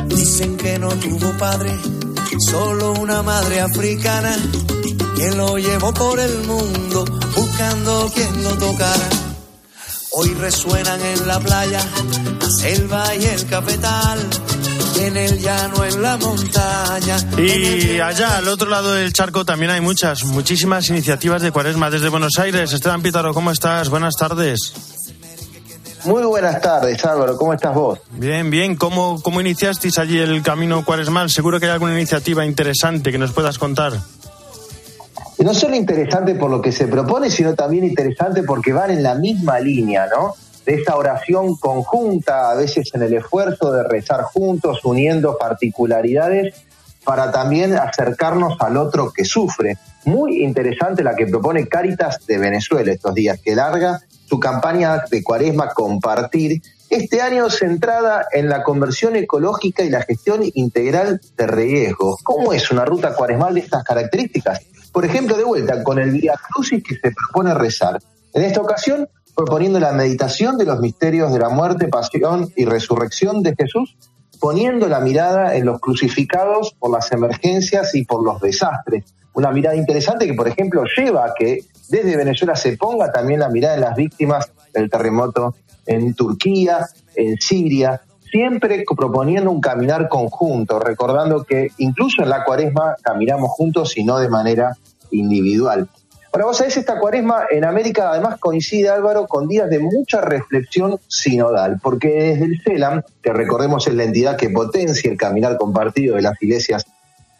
Dicen 0.08 0.56
que 0.56 0.78
no 0.78 0.88
tuvo 0.88 1.36
padre, 1.38 1.70
solo 2.40 2.92
una 2.92 3.22
madre 3.22 3.60
africana, 3.60 4.36
que 5.16 5.30
lo 5.32 5.58
llevó 5.58 5.92
por 5.94 6.18
el 6.18 6.38
mundo 6.44 7.04
buscando 7.34 8.10
quien 8.14 8.44
lo 8.44 8.50
tocara. 8.56 9.08
Hoy 10.12 10.34
resuenan 10.34 11.00
en 11.00 11.26
la 11.26 11.40
playa 11.40 11.80
la 12.40 12.50
selva 12.50 13.14
y 13.14 13.24
el 13.24 13.46
cafetal 13.46 14.18
en 15.00 15.16
el 15.16 15.38
llano, 15.40 15.84
en 15.84 16.02
la 16.02 16.16
montaña. 16.16 17.16
Y 17.38 18.00
allá, 18.00 18.38
al 18.38 18.48
otro 18.48 18.68
lado 18.68 18.94
del 18.94 19.12
charco, 19.12 19.44
también 19.44 19.70
hay 19.70 19.80
muchas, 19.80 20.24
muchísimas 20.24 20.88
iniciativas 20.88 21.42
de 21.42 21.52
cuaresma. 21.52 21.90
Desde 21.90 22.08
Buenos 22.08 22.38
Aires, 22.38 22.72
Esteban 22.72 23.02
Pítaro, 23.02 23.34
¿cómo 23.34 23.50
estás? 23.50 23.88
Buenas 23.88 24.14
tardes. 24.16 24.72
Muy 26.06 26.24
buenas 26.24 26.60
tardes, 26.60 27.04
Álvaro. 27.04 27.36
¿Cómo 27.36 27.52
estás 27.52 27.74
vos? 27.74 28.00
Bien, 28.12 28.48
bien. 28.48 28.76
¿Cómo, 28.76 29.20
cómo 29.22 29.40
iniciasteis 29.40 29.98
allí 29.98 30.18
el 30.18 30.42
camino 30.42 30.84
cuaresmal? 30.84 31.30
Seguro 31.30 31.58
que 31.58 31.66
hay 31.66 31.72
alguna 31.72 31.94
iniciativa 31.94 32.46
interesante 32.46 33.10
que 33.10 33.18
nos 33.18 33.32
puedas 33.32 33.58
contar. 33.58 33.92
no 35.38 35.54
solo 35.54 35.74
interesante 35.74 36.36
por 36.36 36.50
lo 36.50 36.62
que 36.62 36.70
se 36.70 36.86
propone, 36.86 37.28
sino 37.28 37.54
también 37.54 37.84
interesante 37.84 38.44
porque 38.44 38.72
van 38.72 38.92
en 38.92 39.02
la 39.02 39.16
misma 39.16 39.58
línea, 39.58 40.06
¿no? 40.06 40.34
de 40.64 40.74
esa 40.74 40.96
oración 40.96 41.56
conjunta, 41.56 42.50
a 42.50 42.54
veces 42.54 42.90
en 42.92 43.02
el 43.02 43.14
esfuerzo 43.14 43.72
de 43.72 43.84
rezar 43.84 44.22
juntos, 44.22 44.80
uniendo 44.84 45.38
particularidades 45.38 46.54
para 47.04 47.30
también 47.30 47.74
acercarnos 47.74 48.56
al 48.60 48.76
otro 48.76 49.12
que 49.12 49.24
sufre. 49.24 49.78
Muy 50.04 50.42
interesante 50.42 51.04
la 51.04 51.14
que 51.14 51.26
propone 51.26 51.68
Caritas 51.68 52.26
de 52.26 52.38
Venezuela 52.38 52.92
estos 52.92 53.14
días, 53.14 53.38
que 53.40 53.54
larga 53.54 54.00
su 54.26 54.38
campaña 54.40 55.04
de 55.10 55.22
cuaresma 55.22 55.68
compartir, 55.70 56.60
este 56.90 57.20
año 57.20 57.50
centrada 57.50 58.26
en 58.32 58.48
la 58.48 58.62
conversión 58.62 59.16
ecológica 59.16 59.82
y 59.82 59.90
la 59.90 60.02
gestión 60.02 60.42
integral 60.54 61.20
de 61.36 61.46
riesgos. 61.46 62.20
¿Cómo 62.22 62.52
es 62.52 62.70
una 62.70 62.84
ruta 62.84 63.14
cuaresmal 63.14 63.54
de 63.54 63.60
estas 63.60 63.82
características? 63.82 64.60
Por 64.92 65.04
ejemplo, 65.04 65.36
de 65.36 65.44
vuelta, 65.44 65.82
con 65.82 65.98
el 65.98 66.12
Via 66.12 66.34
Crucis 66.50 66.82
que 66.82 66.94
se 66.94 67.12
propone 67.12 67.54
rezar. 67.54 67.98
En 68.32 68.44
esta 68.44 68.60
ocasión, 68.60 69.08
proponiendo 69.34 69.78
la 69.80 69.92
meditación 69.92 70.56
de 70.56 70.64
los 70.64 70.80
misterios 70.80 71.32
de 71.32 71.38
la 71.38 71.48
muerte, 71.48 71.88
pasión 71.88 72.50
y 72.56 72.64
resurrección 72.64 73.42
de 73.42 73.54
Jesús, 73.54 73.96
poniendo 74.40 74.88
la 74.88 75.00
mirada 75.00 75.54
en 75.54 75.66
los 75.66 75.80
crucificados 75.80 76.74
por 76.78 76.90
las 76.90 77.10
emergencias 77.12 77.94
y 77.94 78.04
por 78.04 78.24
los 78.24 78.40
desastres. 78.40 79.04
Una 79.34 79.50
mirada 79.50 79.76
interesante 79.76 80.26
que, 80.26 80.34
por 80.34 80.48
ejemplo, 80.48 80.84
lleva 80.96 81.26
a 81.26 81.34
que 81.34 81.60
desde 81.88 82.16
Venezuela 82.16 82.56
se 82.56 82.76
ponga 82.76 83.10
también 83.12 83.40
la 83.40 83.48
mirada 83.48 83.74
en 83.74 83.80
las 83.80 83.96
víctimas 83.96 84.50
del 84.72 84.90
terremoto 84.90 85.54
en 85.86 86.14
Turquía, 86.14 86.86
en 87.14 87.36
Siria, 87.38 88.00
siempre 88.30 88.84
proponiendo 88.96 89.50
un 89.50 89.60
caminar 89.60 90.08
conjunto, 90.08 90.78
recordando 90.78 91.44
que 91.44 91.68
incluso 91.78 92.22
en 92.22 92.28
la 92.28 92.44
cuaresma 92.44 92.96
caminamos 93.02 93.50
juntos 93.50 93.96
y 93.96 94.04
no 94.04 94.18
de 94.18 94.28
manera 94.28 94.76
individual. 95.10 95.88
Ahora, 96.32 96.46
vos 96.46 96.58
sabés, 96.58 96.76
esta 96.76 96.98
cuaresma 96.98 97.44
en 97.50 97.64
América 97.64 98.10
además 98.10 98.38
coincide, 98.38 98.90
Álvaro, 98.90 99.26
con 99.26 99.48
días 99.48 99.70
de 99.70 99.78
mucha 99.78 100.20
reflexión 100.20 100.98
sinodal, 101.08 101.80
porque 101.82 102.08
desde 102.08 102.44
el 102.44 102.60
CELAM, 102.62 103.02
que 103.22 103.32
recordemos 103.32 103.86
es 103.86 103.94
la 103.94 104.04
entidad 104.04 104.36
que 104.36 104.50
potencia 104.50 105.10
el 105.10 105.16
caminar 105.16 105.56
compartido 105.56 106.16
de 106.16 106.22
las 106.22 106.42
iglesias 106.42 106.84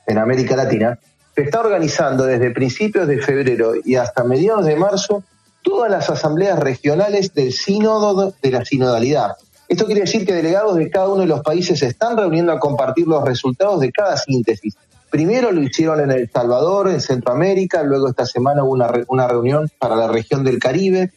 en 0.07 0.17
América 0.17 0.57
Latina, 0.57 0.99
se 1.37 1.43
está 1.43 1.61
organizando 1.61 2.25
desde 2.25 2.51
principios 2.51 3.07
de 3.07 3.23
febrero 3.23 3.75
y 3.85 3.95
hasta 3.95 4.25
mediados 4.25 4.67
de 4.67 4.75
marzo 4.75 5.23
todas 5.63 5.91
las 5.91 6.11
asambleas 6.11 6.59
regionales 6.59 7.33
del 7.33 7.53
sínodo 7.53 8.35
de 8.43 8.51
la 8.51 8.65
sinodalidad. 8.65 9.37
Esto 9.69 9.87
quiere 9.87 10.01
decir 10.01 10.27
que 10.27 10.33
delegados 10.33 10.77
de 10.77 10.91
cada 10.91 11.09
uno 11.09 11.21
de 11.21 11.27
los 11.29 11.43
países 11.43 11.79
se 11.79 11.87
están 11.87 12.17
reuniendo 12.17 12.53
a 12.53 12.59
compartir 12.59 13.07
los 13.07 13.23
resultados 13.25 13.81
de 13.81 13.93
cada 13.93 14.17
síntesis 14.17 14.77
Primero 15.11 15.53
lo 15.53 15.63
hicieron 15.63 16.01
en 16.01 16.11
El 16.11 16.31
Salvador, 16.31 16.91
en 16.91 17.01
Centroamérica, 17.01 17.83
luego 17.83 18.09
esta 18.09 18.27
semana 18.27 18.65
hubo 18.65 18.73
una, 18.73 18.93
una 19.09 19.29
reunión 19.29 19.71
para 19.79 19.97
la 19.97 20.09
región 20.09 20.43
del 20.43 20.59
Caribe, 20.59 21.13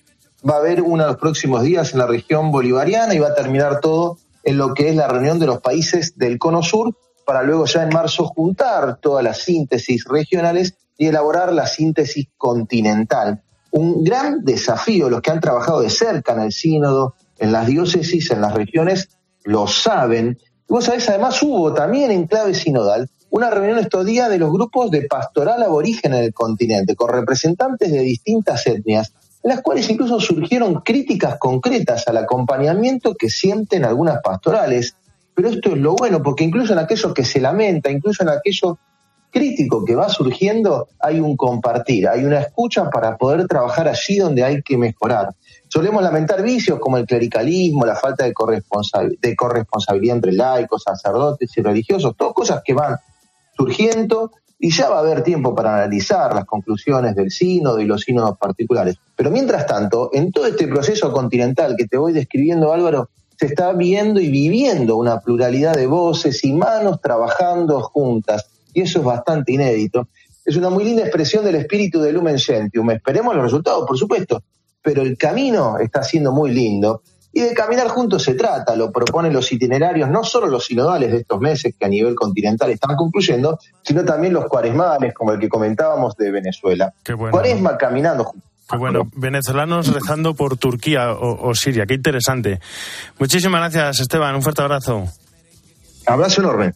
va 0.48 0.56
a 0.56 0.60
haber 0.60 0.82
una 0.82 1.08
los 1.08 1.18
próximos 1.18 1.64
días 1.64 1.94
en 1.94 2.00
la 2.00 2.08
región 2.08 2.52
bolivariana 2.52 3.14
y 3.14 3.20
va 3.20 3.30
a 3.30 3.36
terminar 3.36 3.80
todo 3.82 4.18
en 4.44 4.58
lo 4.58 4.74
que 4.74 4.90
es 4.90 4.96
la 4.96 5.08
reunión 5.08 5.40
de 5.40 5.48
los 5.48 5.60
países 5.60 6.18
del 6.18 6.38
Cono 6.38 6.62
Sur, 6.62 6.96
para 7.30 7.44
luego 7.44 7.66
ya 7.66 7.84
en 7.84 7.90
marzo 7.90 8.26
juntar 8.26 8.98
todas 9.00 9.24
las 9.24 9.38
síntesis 9.38 10.04
regionales 10.06 10.74
y 10.98 11.06
elaborar 11.06 11.54
la 11.54 11.68
síntesis 11.68 12.26
continental. 12.36 13.44
Un 13.70 14.04
gran 14.04 14.44
desafío, 14.44 15.12
los 15.12 15.22
que 15.22 15.30
han 15.30 15.40
trabajado 15.40 15.82
de 15.82 15.92
cerca 15.92 16.34
en 16.34 16.40
el 16.40 16.52
sínodo, 16.52 17.14
en 17.38 17.52
las 17.52 17.68
diócesis, 17.68 18.32
en 18.32 18.42
las 18.42 18.56
regiones, 18.56 19.10
lo 19.44 19.68
saben. 19.68 20.40
Y 20.68 20.74
vos 20.74 20.86
sabés, 20.86 21.08
además 21.08 21.40
hubo 21.44 21.72
también 21.72 22.10
en 22.10 22.26
clave 22.26 22.56
sinodal 22.56 23.08
una 23.30 23.52
reunión 23.52 23.78
estos 23.78 24.08
días 24.08 24.28
de 24.28 24.40
los 24.40 24.52
grupos 24.52 24.90
de 24.90 25.04
pastoral 25.04 25.62
aborigen 25.62 26.14
del 26.14 26.34
continente, 26.34 26.96
con 26.96 27.12
representantes 27.12 27.92
de 27.92 28.00
distintas 28.00 28.66
etnias, 28.66 29.14
en 29.44 29.50
las 29.50 29.62
cuales 29.62 29.88
incluso 29.88 30.20
surgieron 30.20 30.82
críticas 30.82 31.38
concretas 31.38 32.08
al 32.08 32.18
acompañamiento 32.18 33.14
que 33.14 33.30
sienten 33.30 33.86
algunas 33.86 34.20
pastorales. 34.24 34.96
Pero 35.40 35.52
esto 35.52 35.70
es 35.70 35.78
lo 35.78 35.96
bueno, 35.96 36.22
porque 36.22 36.44
incluso 36.44 36.74
en 36.74 36.80
aquello 36.80 37.14
que 37.14 37.24
se 37.24 37.40
lamenta, 37.40 37.90
incluso 37.90 38.24
en 38.24 38.30
aquello 38.30 38.78
crítico 39.32 39.86
que 39.86 39.96
va 39.96 40.10
surgiendo, 40.10 40.90
hay 41.00 41.22
un 41.22 41.38
compartir, 41.38 42.10
hay 42.10 42.26
una 42.26 42.42
escucha 42.42 42.90
para 42.90 43.16
poder 43.16 43.48
trabajar 43.48 43.88
allí 43.88 44.18
donde 44.18 44.44
hay 44.44 44.62
que 44.62 44.78
mejorar. 44.78 45.30
Solemos 45.70 46.04
lamentar 46.04 46.44
vicios 46.44 46.78
como 46.78 46.98
el 46.98 47.06
clericalismo, 47.06 47.86
la 47.86 47.96
falta 47.96 48.26
de, 48.26 48.34
de 49.22 49.36
corresponsabilidad 49.38 50.18
entre 50.18 50.34
laicos, 50.34 50.84
sacerdotes 50.84 51.50
y 51.56 51.62
religiosos, 51.62 52.18
todas 52.18 52.34
cosas 52.34 52.62
que 52.66 52.74
van 52.74 52.98
surgiendo 53.56 54.32
y 54.60 54.72
ya 54.72 54.90
va 54.90 54.98
a 54.98 55.00
haber 55.00 55.24
tiempo 55.24 55.56
para 55.56 55.74
analizar 55.78 56.36
las 56.36 56.44
conclusiones 56.44 57.16
del 57.16 57.32
sínodo 57.32 57.80
y 57.80 57.86
los 57.86 58.02
sínodos 58.02 58.38
particulares. 58.38 58.98
Pero 59.16 59.32
mientras 59.32 59.66
tanto, 59.66 60.10
en 60.12 60.34
todo 60.34 60.48
este 60.48 60.68
proceso 60.68 61.14
continental 61.14 61.78
que 61.78 61.88
te 61.88 61.96
voy 61.96 62.12
describiendo, 62.12 62.74
Álvaro, 62.74 63.08
se 63.40 63.46
está 63.46 63.72
viendo 63.72 64.20
y 64.20 64.30
viviendo 64.30 64.98
una 64.98 65.22
pluralidad 65.22 65.74
de 65.74 65.88
voces 65.88 66.44
y 66.44 66.52
manos 66.52 67.00
trabajando 67.00 67.82
juntas, 67.82 68.50
y 68.74 68.82
eso 68.82 69.00
es 69.00 69.06
bastante 69.06 69.54
inédito. 69.54 70.10
Es 70.44 70.58
una 70.58 70.70
muy 70.70 70.84
linda 70.84 71.04
expresión 71.04 71.46
del 71.46 71.56
espíritu 71.56 72.02
de 72.02 72.12
Lumen 72.12 72.38
Gentium. 72.38 72.92
Esperemos 72.92 73.34
los 73.34 73.46
resultados, 73.46 73.88
por 73.88 73.98
supuesto, 73.98 74.44
pero 74.82 75.04
el 75.04 75.18
camino 75.18 75.78
está 75.80 76.04
siendo 76.04 76.34
muy 76.34 76.52
lindo 76.52 77.02
y 77.32 77.42
de 77.42 77.54
caminar 77.54 77.88
juntos 77.88 78.24
se 78.24 78.34
trata, 78.34 78.76
lo 78.76 78.92
proponen 78.92 79.32
los 79.32 79.50
itinerarios, 79.54 80.10
no 80.10 80.26
solo 80.26 80.48
los 80.48 80.66
sinodales 80.66 81.10
de 81.10 81.20
estos 81.20 81.40
meses 81.40 81.74
que 81.80 81.86
a 81.86 81.90
nivel 81.90 82.16
continental 82.16 82.72
están 82.72 82.98
concluyendo, 82.98 83.58
sino 83.84 84.04
también 84.04 84.34
los 84.34 84.48
cuaresmales, 84.48 85.14
como 85.14 85.32
el 85.32 85.40
que 85.40 85.48
comentábamos 85.48 86.18
de 86.18 86.30
Venezuela. 86.30 86.94
Cuaresma 87.32 87.78
caminando 87.78 88.26
juntos. 88.26 88.50
Qué 88.70 88.78
bueno, 88.78 89.10
venezolanos 89.16 89.92
rezando 89.92 90.36
por 90.36 90.58
Turquía 90.58 91.12
o, 91.12 91.50
o 91.50 91.56
Siria, 91.56 91.86
qué 91.88 91.96
interesante. 91.96 92.60
Muchísimas 93.18 93.62
gracias, 93.62 94.02
Esteban, 94.02 94.36
un 94.36 94.44
fuerte 94.44 94.62
abrazo. 94.62 95.06
Abrazo 96.06 96.42
enorme. 96.42 96.74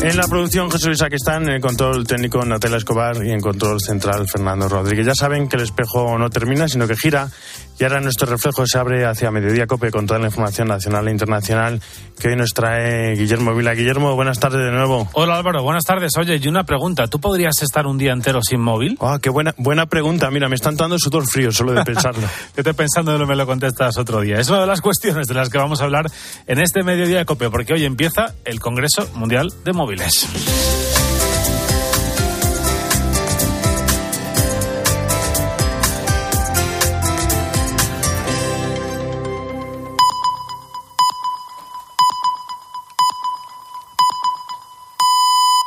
En 0.00 0.16
la 0.16 0.28
producción 0.28 0.70
José 0.70 0.86
Luis 0.86 1.02
Aquistán, 1.02 1.42
en 1.42 1.54
el 1.54 1.60
control 1.60 2.06
técnico 2.06 2.44
Natela 2.44 2.76
Escobar 2.76 3.16
y 3.24 3.32
en 3.32 3.40
control 3.40 3.80
central 3.80 4.28
Fernando 4.28 4.68
Rodríguez. 4.68 5.04
Ya 5.04 5.12
saben 5.14 5.48
que 5.48 5.56
el 5.56 5.62
espejo 5.62 6.16
no 6.16 6.30
termina, 6.30 6.68
sino 6.68 6.86
que 6.86 6.94
gira 6.96 7.28
Y 7.78 7.84
ahora 7.84 8.00
nuestro 8.00 8.26
reflejo 8.26 8.66
se 8.66 8.76
abre 8.76 9.06
hacia 9.06 9.30
Mediodía 9.30 9.68
Cope 9.68 9.92
con 9.92 10.04
toda 10.04 10.18
la 10.18 10.26
información 10.26 10.66
nacional 10.66 11.06
e 11.06 11.12
internacional 11.12 11.80
que 12.18 12.28
hoy 12.28 12.36
nos 12.36 12.50
trae 12.52 13.14
Guillermo 13.14 13.54
Vila. 13.54 13.72
Guillermo, 13.74 14.16
buenas 14.16 14.40
tardes 14.40 14.64
de 14.64 14.72
nuevo. 14.72 15.08
Hola 15.12 15.36
Álvaro, 15.36 15.62
buenas 15.62 15.84
tardes. 15.84 16.10
Oye, 16.18 16.40
y 16.42 16.48
una 16.48 16.64
pregunta, 16.64 17.06
¿tú 17.06 17.20
podrías 17.20 17.62
estar 17.62 17.86
un 17.86 17.96
día 17.96 18.12
entero 18.12 18.40
sin 18.42 18.60
móvil? 18.60 18.98
Ah, 19.00 19.18
qué 19.22 19.30
buena, 19.30 19.54
buena 19.58 19.86
pregunta. 19.86 20.28
Mira, 20.30 20.48
me 20.48 20.56
están 20.56 20.76
dando 20.76 20.98
sudor 20.98 21.24
frío 21.28 21.52
solo 21.52 21.72
de 21.72 21.84
pensarlo. 21.84 22.22
Yo 22.56 22.56
estoy 22.56 22.72
pensando 22.72 23.16
no 23.16 23.26
me 23.26 23.36
lo 23.36 23.46
contestas 23.46 23.96
otro 23.96 24.20
día. 24.22 24.40
Es 24.40 24.48
una 24.48 24.62
de 24.62 24.66
las 24.66 24.80
cuestiones 24.80 25.28
de 25.28 25.34
las 25.34 25.48
que 25.48 25.58
vamos 25.58 25.80
a 25.80 25.84
hablar 25.84 26.10
en 26.48 26.58
este 26.58 26.82
Mediodía 26.82 27.24
Cope, 27.24 27.48
porque 27.48 27.74
hoy 27.74 27.84
empieza 27.84 28.34
el 28.44 28.58
Congreso 28.58 29.08
Mundial 29.14 29.52
de 29.64 29.72
Móviles. 29.72 30.87